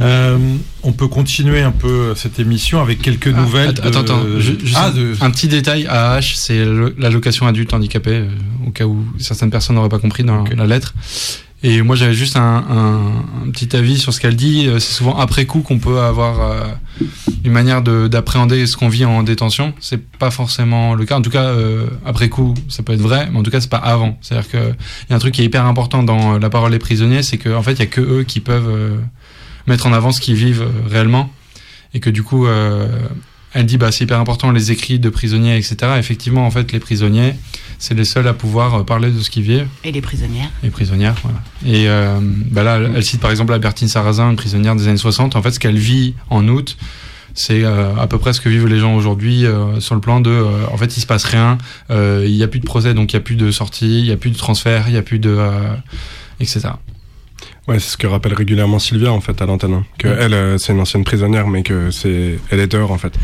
[0.00, 0.38] Euh,
[0.82, 3.68] on peut continuer un peu cette émission avec quelques Ah, nouvelles.
[3.70, 4.20] Attends, de- attends,
[4.74, 5.86] Ah, un, de- un petit détail.
[5.88, 6.64] AH, c'est
[6.98, 8.24] l'allocation adulte handicapé,
[8.66, 10.94] au cas où certaines personnes n'auraient pas compris dans la lettre.
[11.66, 14.66] Et moi, j'avais juste un, un- petit avis sur ce qu'elle dit.
[14.68, 16.64] Euh, C'est souvent après coup qu'on peut avoir euh,
[17.42, 19.72] une manière de- d'appréhender ce qu'on vit en détention.
[19.80, 21.16] C'est pas forcément le cas.
[21.16, 23.70] En tout cas, euh, après coup, ça peut être vrai, mais en tout cas, c'est
[23.70, 24.18] pas avant.
[24.20, 26.78] C'est-à-dire que il y a un truc qui est hyper important dans la parole des
[26.78, 28.98] prisonniers, c'est qu'en fait, il y a que eux qui peuvent
[29.66, 31.30] mettre en avant ce qu'ils vivent réellement
[31.94, 32.46] et que du coup
[33.54, 36.80] elle dit bah c'est hyper important les écrits de prisonniers etc effectivement en fait les
[36.80, 37.34] prisonniers
[37.78, 40.50] c'est les seuls à pouvoir euh, parler de ce qu'ils vivent Et les prisonnières.
[40.62, 41.38] Les prisonnières voilà.
[41.66, 44.96] Et euh, bah là elle, elle cite par exemple Albertine Sarrazin une prisonnière des années
[44.96, 46.76] 60 en fait ce qu'elle vit en août
[47.34, 50.20] c'est euh, à peu près ce que vivent les gens aujourd'hui euh, sur le plan
[50.20, 51.58] de euh, en fait il se passe rien
[51.90, 54.04] euh, il n'y a plus de procès donc il n'y a plus de sortie il
[54.04, 55.74] n'y a plus de transfert il n'y a plus de euh,
[56.40, 56.70] etc
[57.66, 59.72] Ouais, c'est ce que rappelle régulièrement Sylvia en fait à l'antenne.
[59.72, 59.84] hein.
[59.98, 60.16] Que Ouais.
[60.20, 63.14] elle, euh, c'est une ancienne prisonnière, mais que c'est, elle est dehors en fait.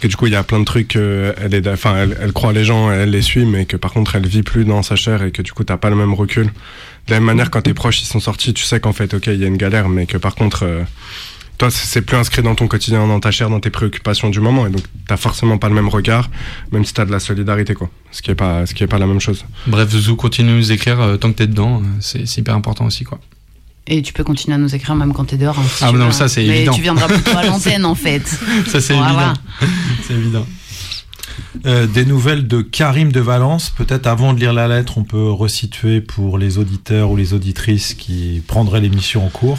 [0.00, 0.96] Que du coup, il y a plein de trucs.
[0.96, 3.92] euh, elle est, enfin, elle, elle croit les gens, elle les suit, mais que par
[3.92, 6.14] contre, elle vit plus dans sa chair et que du coup, t'as pas le même
[6.14, 6.46] recul.
[6.46, 9.26] De la même manière, quand tes proches ils sont sortis, tu sais qu'en fait, ok,
[9.26, 10.82] il y a une galère, mais que par contre, euh,
[11.58, 14.66] toi, c'est plus inscrit dans ton quotidien, dans ta chair, dans tes préoccupations du moment,
[14.66, 16.30] et donc t'as forcément pas le même regard,
[16.72, 17.90] même si t'as de la solidarité, quoi.
[18.12, 19.44] Ce qui est pas, ce qui est pas la même chose.
[19.66, 22.86] bref Zou continue de nous écrire euh, tant que t'es dedans c'est c'est hyper important
[22.86, 23.20] aussi quoi
[23.86, 25.58] Et tu peux continuer à nous écrire même quand t'es dehors.
[25.58, 26.28] hein, si Ah, tu non, veux, ça, hein.
[26.28, 26.72] c'est évident.
[26.72, 28.26] tu viendras plutôt à l'antenne en fait.
[28.66, 29.34] Ça, c'est évident.
[30.06, 30.46] c'est évident.
[31.66, 33.70] Euh, des nouvelles de Karim de Valence.
[33.70, 37.94] Peut-être avant de lire la lettre, on peut resituer pour les auditeurs ou les auditrices
[37.94, 39.58] qui prendraient l'émission en cours.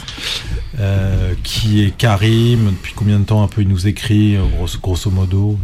[0.78, 2.66] Euh, qui est Karim?
[2.66, 5.58] Depuis combien de temps un peu il nous écrit, grosso, grosso modo?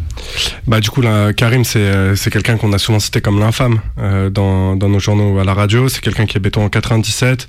[0.67, 1.03] Bah du coup
[1.37, 3.81] Karim c'est euh, c'est quelqu'un qu'on a souvent cité comme l'infâme
[4.31, 5.89] dans, dans nos journaux à la radio.
[5.89, 7.47] C'est quelqu'un qui est béton en 97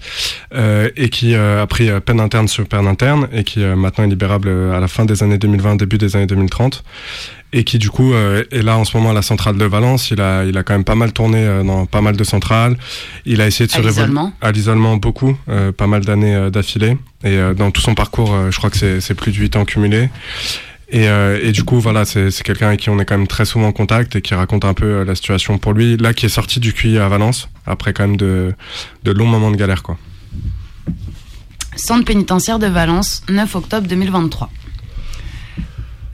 [0.54, 4.50] euh, et qui a pris peine interne sur peine interne et qui maintenant est libérable
[4.50, 6.84] à la fin des années 2020, début des années 2030
[7.54, 10.10] et qui du coup euh, est là en ce moment à la centrale de Valence.
[10.12, 12.76] Il a il a quand même pas mal tourné euh, dans pas mal de centrales.
[13.26, 16.50] Il a essayé de se À révol- l'isolement à l'isolement beaucoup, euh, pas mal d'années
[16.52, 20.10] d'affilée et dans tout son parcours, je crois que c'est plus de 8 ans cumulés.
[20.90, 23.68] Et, et du coup, voilà, c'est quelqu'un avec qui on est quand même très souvent
[23.68, 25.96] en contact et qui raconte un peu la situation pour lui.
[25.96, 28.54] Là, qui est sorti du QI à Valence, après quand même de,
[29.04, 29.98] de longs moments de galère, quoi.
[31.76, 34.50] Centre pénitentiaire de Valence, 9 octobre 2023.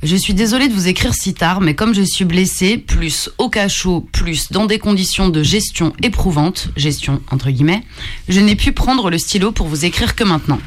[0.02, 3.50] Je suis désolée de vous écrire si tard, mais comme je suis blessée, plus au
[3.50, 7.84] cachot, plus dans des conditions de gestion éprouvantes, gestion entre guillemets,
[8.30, 10.62] je n'ai pu prendre le stylo pour vous écrire que maintenant.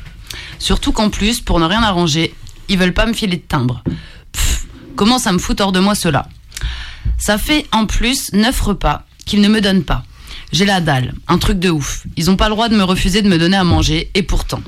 [0.59, 2.35] Surtout qu'en plus, pour ne rien arranger,
[2.68, 3.83] ils veulent pas me filer de timbre.
[4.33, 4.66] Pff,
[4.97, 6.28] comment ça me fout hors de moi cela?
[7.16, 10.05] Ça fait en plus 9 repas qu'ils ne me donnent pas.
[10.53, 12.05] J'ai la dalle, un truc de ouf.
[12.18, 14.61] Ils ont pas le droit de me refuser de me donner à manger, et pourtant.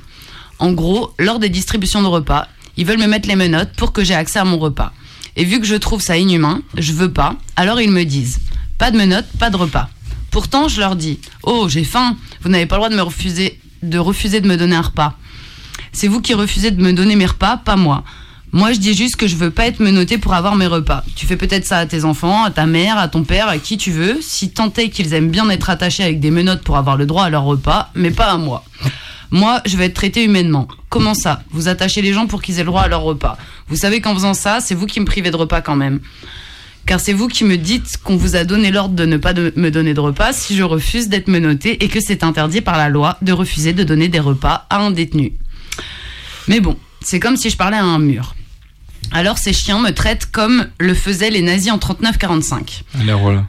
[0.59, 4.05] En gros, lors des distributions de repas, ils veulent me mettre les menottes pour que
[4.05, 4.93] j'ai accès à mon repas.
[5.37, 8.41] Et vu que je trouve ça inhumain, je veux pas, alors ils me disent
[8.79, 9.89] pas de menottes, pas de repas.
[10.31, 13.61] Pourtant, je leur dis "Oh, j'ai faim, vous n'avez pas le droit de me refuser
[13.83, 15.19] de refuser de me donner un repas.
[15.93, 18.05] C'est vous qui refusez de me donner mes repas, pas moi."
[18.53, 21.03] Moi, je dis juste que je veux pas être menotté pour avoir mes repas.
[21.17, 23.77] Tu fais peut-être ça à tes enfants, à ta mère, à ton père, à qui
[23.77, 26.97] tu veux, si tant est qu'ils aiment bien être attachés avec des menottes pour avoir
[26.97, 28.65] le droit à leur repas, mais pas à moi.
[29.35, 30.69] Moi, je vais être traité humainement.
[30.91, 33.37] Comment ça Vous attachez les gens pour qu'ils aient le droit à leur repas.
[33.67, 35.99] Vous savez qu'en faisant ça, c'est vous qui me privez de repas quand même.
[36.87, 39.53] Car c'est vous qui me dites qu'on vous a donné l'ordre de ne pas de-
[39.57, 42.89] me donner de repas si je refuse d'être menotté et que c'est interdit par la
[42.89, 45.33] loi de refuser de donner des repas à un détenu.
[46.47, 48.37] Mais bon, c'est comme si je parlais à un mur.
[49.11, 52.83] Alors ces chiens me traitent comme le faisaient les nazis en 39-45.
[53.01, 53.47] Allez, voilà.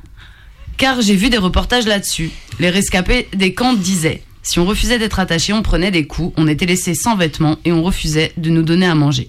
[0.77, 2.31] Car j'ai vu des reportages là-dessus.
[2.59, 6.47] Les rescapés des camps disaient si on refusait d'être attaché, on prenait des coups, on
[6.47, 9.27] était laissé sans vêtements et on refusait de nous donner à manger.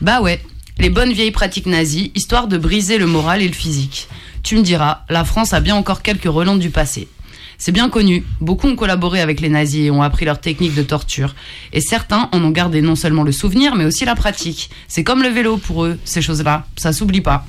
[0.00, 0.40] Bah ouais,
[0.78, 4.06] les bonnes vieilles pratiques nazies, histoire de briser le moral et le physique.
[4.44, 7.08] Tu me diras, la France a bien encore quelques relents du passé.
[7.58, 10.84] C'est bien connu, beaucoup ont collaboré avec les nazis et ont appris leurs techniques de
[10.84, 11.34] torture.
[11.72, 14.70] Et certains en ont gardé non seulement le souvenir, mais aussi la pratique.
[14.86, 17.44] C'est comme le vélo pour eux, ces choses-là, ça s'oublie pas.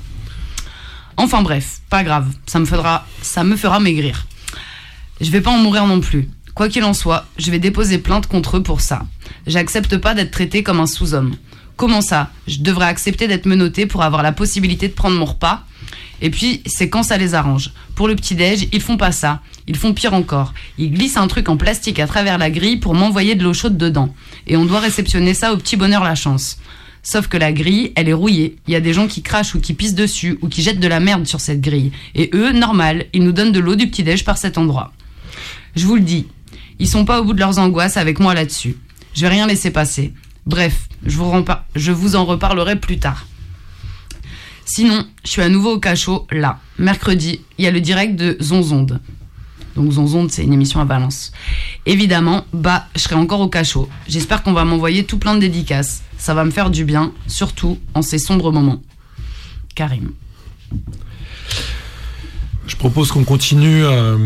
[1.16, 4.26] Enfin bref, pas grave, ça me fera, ça me fera maigrir.
[5.20, 6.28] Je vais pas en mourir non plus.
[6.60, 9.06] Quoi qu'il en soit, je vais déposer plainte contre eux pour ça.
[9.46, 11.34] J'accepte pas d'être traité comme un sous-homme.
[11.76, 12.28] Comment ça?
[12.46, 15.64] Je devrais accepter d'être menotté pour avoir la possibilité de prendre mon repas?
[16.20, 17.72] Et puis, c'est quand ça les arrange?
[17.94, 19.40] Pour le petit-déj, ils font pas ça.
[19.68, 20.52] Ils font pire encore.
[20.76, 23.78] Ils glissent un truc en plastique à travers la grille pour m'envoyer de l'eau chaude
[23.78, 24.14] dedans.
[24.46, 26.58] Et on doit réceptionner ça au petit bonheur la chance.
[27.02, 28.56] Sauf que la grille, elle est rouillée.
[28.66, 30.88] Il y a des gens qui crachent ou qui pissent dessus ou qui jettent de
[30.88, 31.92] la merde sur cette grille.
[32.14, 34.92] Et eux, normal, ils nous donnent de l'eau du petit-déj par cet endroit.
[35.76, 36.26] Je vous le dis,
[36.80, 38.76] ils sont pas au bout de leurs angoisses avec moi là-dessus.
[39.14, 40.12] Je vais rien laisser passer.
[40.46, 41.16] Bref, je
[41.92, 43.26] vous, en reparlerai plus tard.
[44.64, 46.58] Sinon, je suis à nouveau au cachot, là.
[46.78, 49.00] Mercredi, il y a le direct de Zonzonde.
[49.76, 51.32] Donc Zonzonde, c'est une émission à Valence.
[51.86, 53.88] Évidemment, bah, je serai encore au cachot.
[54.08, 56.02] J'espère qu'on va m'envoyer tout plein de dédicaces.
[56.18, 58.80] Ça va me faire du bien, surtout en ces sombres moments.
[59.74, 60.12] Karim.
[62.66, 64.16] Je propose qu'on continue euh,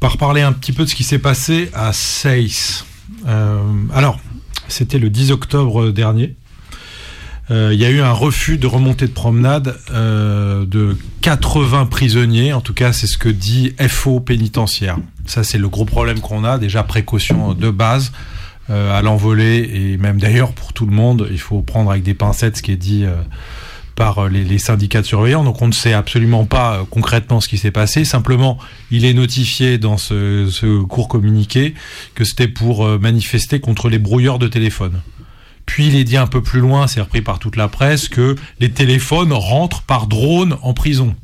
[0.00, 2.84] par parler un petit peu de ce qui s'est passé à Seis.
[3.26, 3.60] Euh,
[3.94, 4.18] alors,
[4.66, 6.36] c'était le 10 octobre dernier.
[7.50, 12.52] Euh, Il y a eu un refus de remontée de promenade euh, de 80 prisonniers,
[12.52, 14.96] en tout cas c'est ce que dit FO pénitentiaire.
[15.26, 18.12] Ça c'est le gros problème qu'on a, déjà précaution de base
[18.68, 22.58] à l'envolée et même d'ailleurs pour tout le monde, il faut prendre avec des pincettes
[22.58, 23.04] ce qui est dit
[24.00, 25.44] par euh, les, syndicats de surveillants.
[25.44, 28.06] Donc on ne sait absolument pas euh, concrètement ce qui s'est passé.
[28.06, 28.56] Simplement,
[28.90, 31.74] il est notifié dans ce, ce court communiqué
[32.14, 35.02] que c'était pour euh, manifester contre les brouilleurs de téléphone.
[35.66, 38.36] Puis il est dit un peu plus loin, c'est repris par toute la presse, que
[38.58, 41.14] les téléphones rentrent par drone en prison.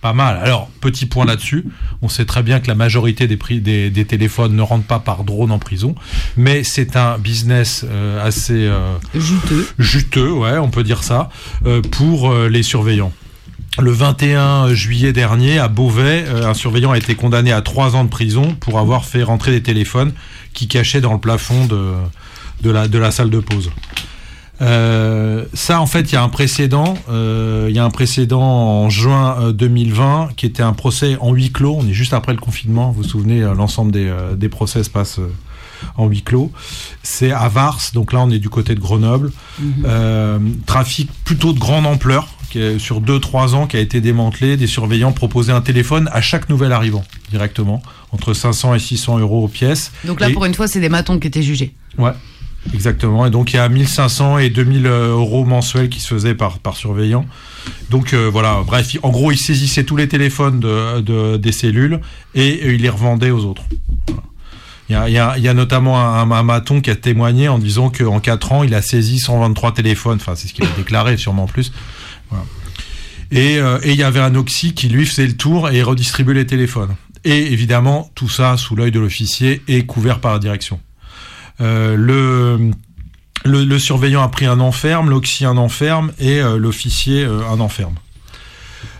[0.00, 0.36] Pas mal.
[0.36, 1.64] Alors, petit point là-dessus,
[2.02, 4.98] on sait très bien que la majorité des, prix, des, des téléphones ne rentrent pas
[4.98, 5.94] par drone en prison,
[6.36, 9.66] mais c'est un business euh, assez euh, juteux.
[9.78, 11.30] juteux, ouais, on peut dire ça,
[11.64, 13.12] euh, pour les surveillants.
[13.78, 18.08] Le 21 juillet dernier, à Beauvais, un surveillant a été condamné à trois ans de
[18.08, 20.12] prison pour avoir fait rentrer des téléphones
[20.54, 21.92] qui cachaient dans le plafond de,
[22.62, 23.70] de, la, de la salle de pause.
[24.62, 26.94] Euh, ça, en fait, il y a un précédent.
[27.10, 31.32] euh, Il y a un précédent en juin euh, 2020 qui était un procès en
[31.32, 31.76] huis clos.
[31.78, 32.90] On est juste après le confinement.
[32.90, 35.28] Vous vous souvenez, euh, l'ensemble des, euh, des procès se passe euh,
[35.96, 36.52] en huis clos.
[37.02, 37.80] C'est à Vars.
[37.94, 39.30] Donc là, on est du côté de Grenoble.
[39.84, 42.28] Euh, trafic plutôt de grande ampleur.
[42.48, 44.56] Qui est, sur 2-3 ans, qui a été démantelé.
[44.56, 47.82] Des surveillants proposaient un téléphone à chaque nouvel arrivant, directement,
[48.12, 49.90] entre 500 et 600 euros aux pièces.
[50.04, 51.74] Donc là, Et- pour une fois, c'est des matons qui étaient jugés.
[51.98, 52.12] Ouais,
[52.74, 53.26] exactement.
[53.26, 56.76] Et donc il y a 1500 et 2000 euros mensuels qui se faisaient par, par
[56.76, 57.26] surveillant.
[57.90, 61.52] Donc euh, voilà, bref, il- en gros, ils saisissaient tous les téléphones de, de- des
[61.52, 62.00] cellules
[62.34, 63.62] et euh, ils les revendaient aux autres.
[64.88, 66.96] Il y a, il y a- il y a notamment un, un maton qui a
[66.96, 70.18] témoigné en disant qu'en 4 ans, il a saisi 123 téléphones.
[70.20, 71.72] Enfin, c'est ce qu'il a déclaré, sûrement plus.
[72.30, 72.44] Voilà.
[73.32, 76.34] Et, euh, et il y avait un oxy qui lui faisait le tour et redistribuait
[76.34, 76.94] les téléphones.
[77.24, 80.78] Et évidemment, tout ça sous l'œil de l'officier et couvert par la direction.
[81.60, 82.70] Euh,
[83.44, 87.94] le, surveillant a pris un enferme, l'oxy un enferme et euh, l'officier euh, un enferme.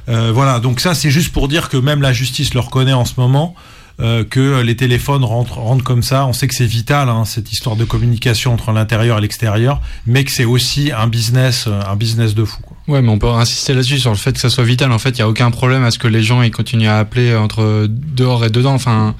[0.08, 3.14] Voilà, donc ça c'est juste pour dire que même la justice le reconnaît en ce
[3.18, 3.56] moment,
[3.98, 6.26] que les téléphones rentrent, comme ça.
[6.26, 10.22] On sait que c'est vital, hein, cette histoire de communication entre l'intérieur et l'extérieur, mais
[10.22, 12.62] que c'est aussi un business, un business de fou.
[12.62, 12.76] quoi.
[12.86, 14.92] Ouais, mais on peut insister là-dessus sur le fait que ça soit vital.
[14.92, 16.98] En fait, il y a aucun problème à ce que les gens ils continuent à
[16.98, 19.16] appeler entre dehors et dedans, enfin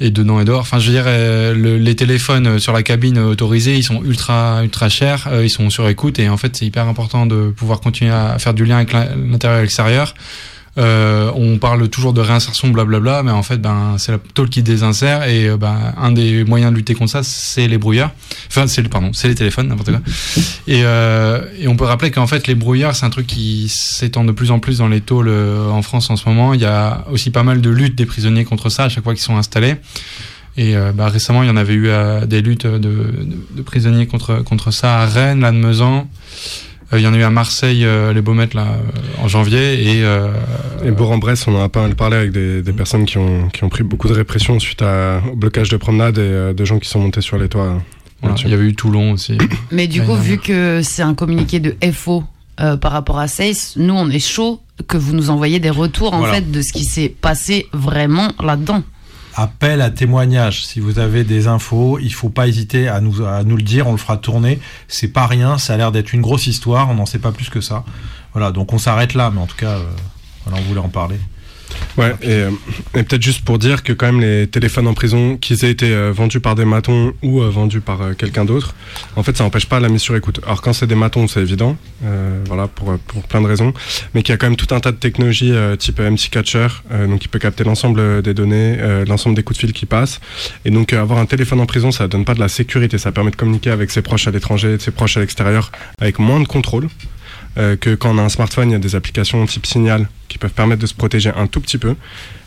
[0.00, 0.60] et dedans et dehors.
[0.60, 3.82] Enfin, je veux dire, euh, le- les téléphones euh, sur la cabine euh, autorisée, ils
[3.82, 7.50] sont ultra ultra chers, ils sont sur écoute et en fait, c'est hyper important de
[7.50, 10.14] pouvoir continuer à faire du lien avec l'in- l'intérieur et l'extérieur.
[10.78, 14.62] Euh, on parle toujours de réinsertion, blablabla, mais en fait, ben, c'est la tôle qui
[14.62, 18.10] désinsère et euh, ben, un des moyens de lutter contre ça, c'est les brouilleurs.
[18.48, 20.00] Enfin, c'est pardon, c'est les téléphones, n'importe quoi.
[20.66, 24.24] Et, euh, et on peut rappeler qu'en fait, les brouilleurs, c'est un truc qui s'étend
[24.24, 26.52] de plus en plus dans les tôles euh, en France en ce moment.
[26.52, 29.14] Il y a aussi pas mal de luttes des prisonniers contre ça à chaque fois
[29.14, 29.76] qu'ils sont installés.
[30.58, 31.88] Et euh, bah, récemment, il y en avait eu
[32.26, 36.08] des luttes de, de, de prisonniers contre, contre ça à Rennes, Lannemezan.
[36.92, 39.82] Euh, il y en a eu à Marseille, euh, les Baumettes, là, euh, en janvier.
[39.98, 40.28] Et, euh,
[40.84, 43.64] Et Bourg-en-Bresse, on en a pas mal parlé avec des, des personnes qui ont, qui
[43.64, 46.78] ont pris beaucoup de répression suite à, au blocage de promenades et euh, de gens
[46.78, 47.82] qui sont montés sur les toits.
[48.22, 49.36] voilà, il y avait eu Toulon aussi.
[49.72, 52.22] Mais du coup, vu que c'est un communiqué de FO
[52.60, 56.12] euh, par rapport à SACE, nous, on est chaud que vous nous envoyez des retours
[56.14, 56.34] en Voilà.
[56.34, 58.82] fait de ce qui s'est passé vraiment là-dedans.
[59.38, 60.64] Appel à témoignage.
[60.64, 63.86] Si vous avez des infos, il faut pas hésiter à nous, à nous le dire.
[63.86, 64.58] On le fera tourner.
[64.88, 65.58] C'est pas rien.
[65.58, 66.88] Ça a l'air d'être une grosse histoire.
[66.88, 67.84] On n'en sait pas plus que ça.
[68.32, 68.50] Voilà.
[68.50, 69.30] Donc on s'arrête là.
[69.30, 69.84] Mais en tout cas, euh,
[70.44, 71.16] voilà, on voulait en parler.
[71.96, 72.50] Ouais, et, euh,
[72.94, 75.92] et peut-être juste pour dire que quand même les téléphones en prison, qu'ils aient été
[75.92, 78.74] euh, vendus par des matons ou euh, vendus par quelqu'un d'autre,
[79.16, 80.40] en fait ça n'empêche pas la mise sur écoute.
[80.44, 81.76] Alors quand c'est des matons, c'est évident,
[82.46, 83.72] voilà, pour, pour plein de raisons,
[84.14, 87.20] mais qu'il y a quand même tout un tas de technologies type MT Catcher, donc
[87.20, 90.20] qui peut capter l'ensemble des données, l'ensemble des coups de fil qui passent.
[90.64, 93.30] Et donc avoir un téléphone en prison, ça donne pas de la sécurité, ça permet
[93.30, 96.88] de communiquer avec ses proches à l'étranger, ses proches à l'extérieur, avec moins de contrôle.
[97.58, 100.38] Euh, que quand on a un smartphone, il y a des applications type Signal qui
[100.38, 101.94] peuvent permettre de se protéger un tout petit peu,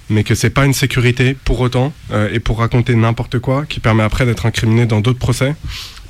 [0.10, 3.80] mais que c'est pas une sécurité pour autant euh, et pour raconter n'importe quoi qui
[3.80, 5.56] permet après d'être incriminé dans d'autres procès.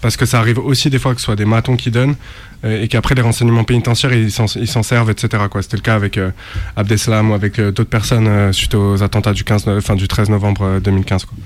[0.01, 2.15] Parce que ça arrive aussi des fois que ce soit des matons qui donnent
[2.63, 5.43] euh, et qu'après les renseignements pénitentiaires ils s'en, servent, etc.
[5.61, 6.31] C'était le cas avec euh,
[6.77, 10.29] Abdeslam ou avec euh, d'autres personnes suite aux attentats du, 15, no- fin, du 13
[10.29, 11.25] novembre euh, 2015.
[11.25, 11.37] Quoi.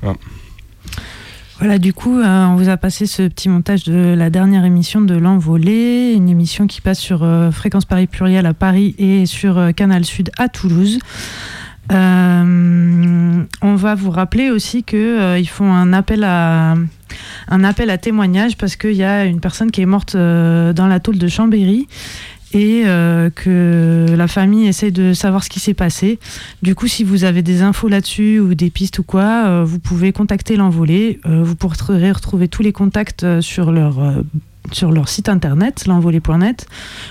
[0.00, 0.18] Voilà.
[1.62, 5.00] Voilà, du coup, euh, on vous a passé ce petit montage de la dernière émission
[5.00, 9.58] de L'Envolée, une émission qui passe sur euh, Fréquence Paris Pluriel à Paris et sur
[9.58, 10.98] euh, Canal Sud à Toulouse.
[11.88, 16.74] On va vous rappeler aussi qu'ils font un appel à
[17.46, 20.98] un appel à témoignage parce qu'il y a une personne qui est morte dans la
[20.98, 21.86] tôle de Chambéry
[22.52, 26.18] et euh, que la famille essaie de savoir ce qui s'est passé.
[26.62, 29.78] Du coup, si vous avez des infos là-dessus ou des pistes ou quoi, euh, vous
[29.78, 31.20] pouvez contacter l'envolée.
[31.26, 33.98] Euh, vous pourrez retrouver tous les contacts sur leur
[34.70, 36.66] sur leur site internet, l'envolée.net.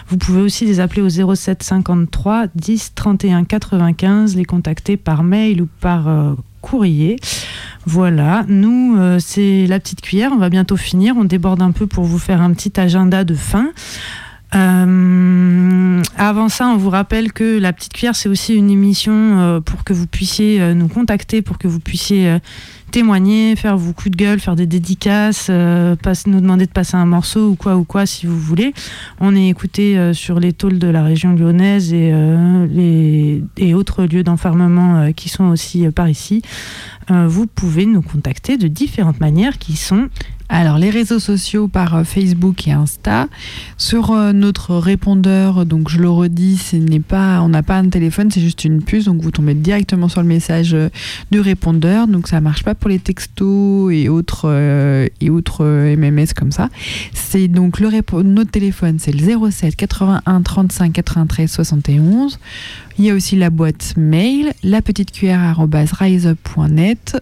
[0.07, 5.61] Vous pouvez aussi les appeler au 07 53 10 31 95, les contacter par mail
[5.61, 6.09] ou par
[6.61, 7.17] courrier.
[7.85, 12.05] Voilà, nous, c'est la petite cuillère, on va bientôt finir, on déborde un peu pour
[12.05, 13.71] vous faire un petit agenda de fin.
[14.53, 19.59] Euh, avant ça, on vous rappelle que la petite cuillère, c'est aussi une émission euh,
[19.61, 22.37] pour que vous puissiez euh, nous contacter, pour que vous puissiez
[22.91, 27.51] témoigner, faire vos coups de gueule, faire des dédicaces, nous demander de passer un morceau
[27.51, 28.73] ou quoi ou quoi si vous voulez.
[29.21, 32.11] On est écouté sur les tôles de la région lyonnaise et,
[32.69, 36.41] les, et autres lieux d'enfermement qui sont aussi par ici.
[37.07, 40.09] Vous pouvez nous contacter de différentes manières qui sont
[40.53, 43.29] Alors, les réseaux sociaux par euh, Facebook et Insta.
[43.77, 48.29] Sur euh, notre répondeur, donc je le redis, ce pas, on n'a pas un téléphone,
[48.29, 50.89] c'est juste une puce, donc vous tombez directement sur le message euh,
[51.31, 52.05] du répondeur.
[52.05, 56.67] Donc ça marche pas pour les textos et autres et autres MMS comme ça.
[57.13, 57.89] C'est donc le
[58.23, 62.39] notre téléphone, c'est le 07 81 35 93 71.
[62.97, 67.15] Il y a aussi la boîte mail, la petite riseup.net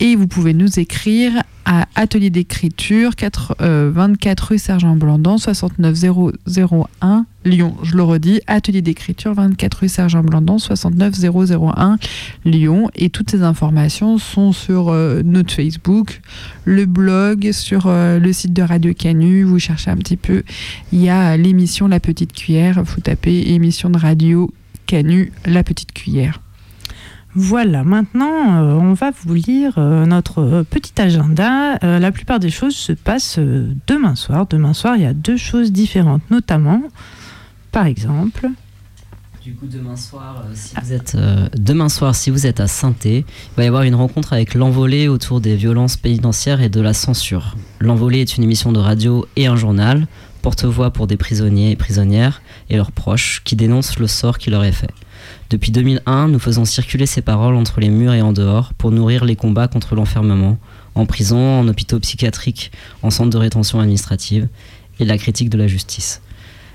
[0.00, 7.26] et vous pouvez nous écrire à Atelier d'écriture 4, euh, 24 rue Sergent Blandan 69001
[7.44, 7.76] Lyon.
[7.82, 11.98] Je le redis, Atelier d'écriture 24 rue Sergent Blandan 69001
[12.46, 12.88] Lyon.
[12.94, 16.22] Et toutes ces informations sont sur euh, notre Facebook,
[16.64, 19.42] le blog, sur euh, le site de Radio Canu.
[19.42, 20.44] Vous cherchez un petit peu,
[20.92, 22.82] il y a l'émission La Petite Cuillère.
[22.82, 24.50] Vous tapez émission de radio
[24.86, 26.40] Canu La Petite Cuillère.
[27.40, 31.78] Voilà, maintenant euh, on va vous lire euh, notre euh, petit agenda.
[31.82, 33.38] La plupart des choses se passent
[33.86, 34.48] demain soir.
[34.50, 36.82] Demain soir, il y a deux choses différentes, notamment,
[37.70, 38.48] par exemple,
[39.44, 41.16] Du coup, demain soir, si vous êtes,
[41.56, 43.24] demain soir, si à saint il
[43.56, 47.56] va y avoir une rencontre avec l'envolée autour des violences pénitentiaires et de la censure.
[47.78, 50.08] L'envolée est une émission de radio et un journal,
[50.42, 54.64] porte-voix pour des prisonniers et prisonnières et leurs proches qui dénoncent le sort qui leur
[54.64, 54.90] est fait.
[55.50, 59.24] Depuis 2001, nous faisons circuler ces paroles entre les murs et en dehors pour nourrir
[59.24, 60.58] les combats contre l'enfermement,
[60.94, 62.70] en prison, en hôpitaux psychiatriques,
[63.02, 64.48] en centre de rétention administrative,
[65.00, 66.20] et la critique de la justice.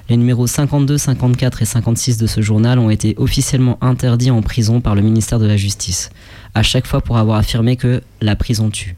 [0.10, 4.82] Les numéros 52, 54 et 56 de ce journal ont été officiellement interdits en prison
[4.82, 6.10] par le ministère de la Justice,
[6.56, 8.96] à chaque fois pour avoir affirmé que la prison tue.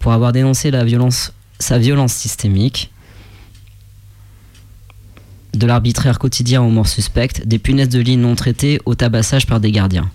[0.00, 0.70] Pour avoir dénoncé
[1.58, 2.90] sa violence systémique,
[5.56, 9.60] de l'arbitraire quotidien aux morts suspectes, des punaises de lit non traitées au tabassage par
[9.60, 10.10] des gardiens.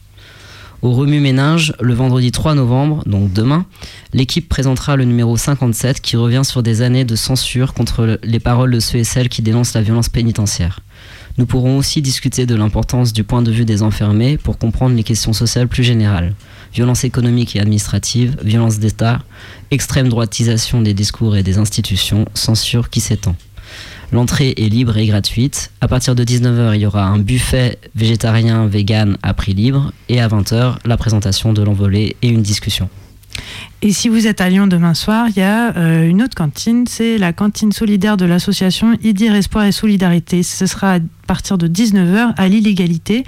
[0.81, 3.65] Au remue-ménage, le vendredi 3 novembre, donc demain,
[4.13, 8.39] l'équipe présentera le numéro 57 qui revient sur des années de censure contre le- les
[8.39, 10.79] paroles de ceux et celles qui dénoncent la violence pénitentiaire.
[11.37, 15.03] Nous pourrons aussi discuter de l'importance du point de vue des enfermés pour comprendre les
[15.03, 16.33] questions sociales plus générales.
[16.73, 19.19] Violence économique et administrative, violence d'État,
[19.69, 23.35] extrême droitisation des discours et des institutions, censure qui s'étend.
[24.11, 25.71] L'entrée est libre et gratuite.
[25.79, 29.93] À partir de 19h, il y aura un buffet végétarien vegan à prix libre.
[30.09, 32.89] Et à 20h, la présentation de l'envolée et une discussion.
[33.83, 36.85] Et si vous êtes à Lyon demain soir, il y a euh, une autre cantine,
[36.87, 40.43] c'est la cantine solidaire de l'association IDIR Espoir et Solidarité.
[40.43, 43.23] Ce sera à partir de 19h à l'illégalité.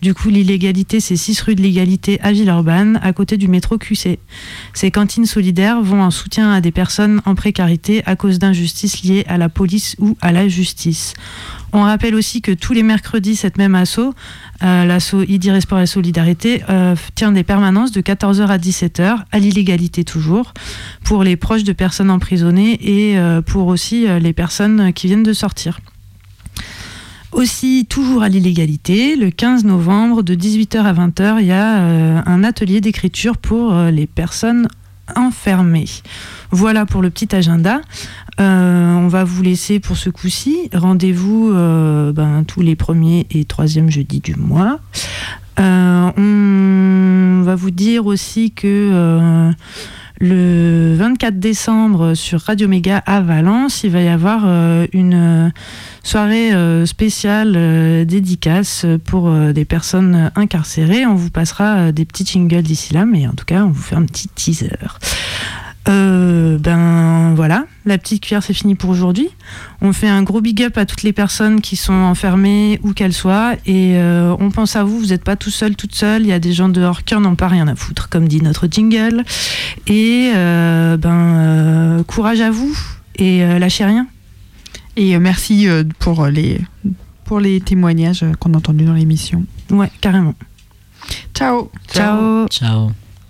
[0.00, 4.18] Du coup, l'illégalité, c'est 6 rue de l'égalité à Villeurbanne, à côté du métro QC.
[4.72, 9.24] Ces cantines solidaires vont en soutien à des personnes en précarité à cause d'injustices liées
[9.28, 11.12] à la police ou à la justice.
[11.72, 14.14] On rappelle aussi que tous les mercredis, cette même asso,
[14.62, 14.98] euh,
[15.28, 20.52] Idire Sport et Solidarité, euh, tient des permanences de 14h à 17h, à l'illégalité toujours,
[21.04, 25.22] pour les proches de personnes emprisonnées et euh, pour aussi euh, les personnes qui viennent
[25.22, 25.80] de sortir.
[27.32, 31.78] Aussi, toujours à l'illégalité, le 15 novembre de 18h à 20h, il y a
[32.26, 34.66] un atelier d'écriture pour les personnes
[35.16, 35.88] enfermées.
[36.50, 37.80] Voilà pour le petit agenda.
[38.40, 40.68] Euh, on va vous laisser pour ce coup-ci.
[40.72, 44.80] Rendez-vous euh, ben, tous les premiers et troisièmes jeudis du mois.
[45.58, 49.52] Euh, on va vous dire aussi que
[50.20, 55.50] le 24 décembre sur Radio Méga à Valence, il va y avoir euh, une euh,
[56.02, 61.06] soirée euh, spéciale dédicace pour des personnes incarcérées.
[61.06, 63.96] On vous passera des petits jingles d'ici là, mais en tout cas, on vous fait
[63.96, 64.76] un petit teaser.
[65.88, 69.28] Euh, ben voilà, la petite cuillère c'est fini pour aujourd'hui.
[69.80, 73.14] On fait un gros big up à toutes les personnes qui sont enfermées où qu'elles
[73.14, 76.28] soient et euh, on pense à vous, vous n'êtes pas tout seul, toute seule, il
[76.28, 78.66] y a des gens dehors qui en ont pas rien à foutre comme dit notre
[78.70, 79.24] jingle
[79.86, 82.76] et euh, ben euh, courage à vous
[83.16, 84.06] et euh, lâchez rien.
[84.96, 86.60] Et euh, merci euh, pour les,
[87.24, 89.44] pour les témoignages qu'on a entendus dans l'émission.
[89.70, 90.34] Ouais, carrément.
[91.34, 91.70] Ciao.
[91.90, 92.46] Ciao.
[92.48, 92.90] Ciao.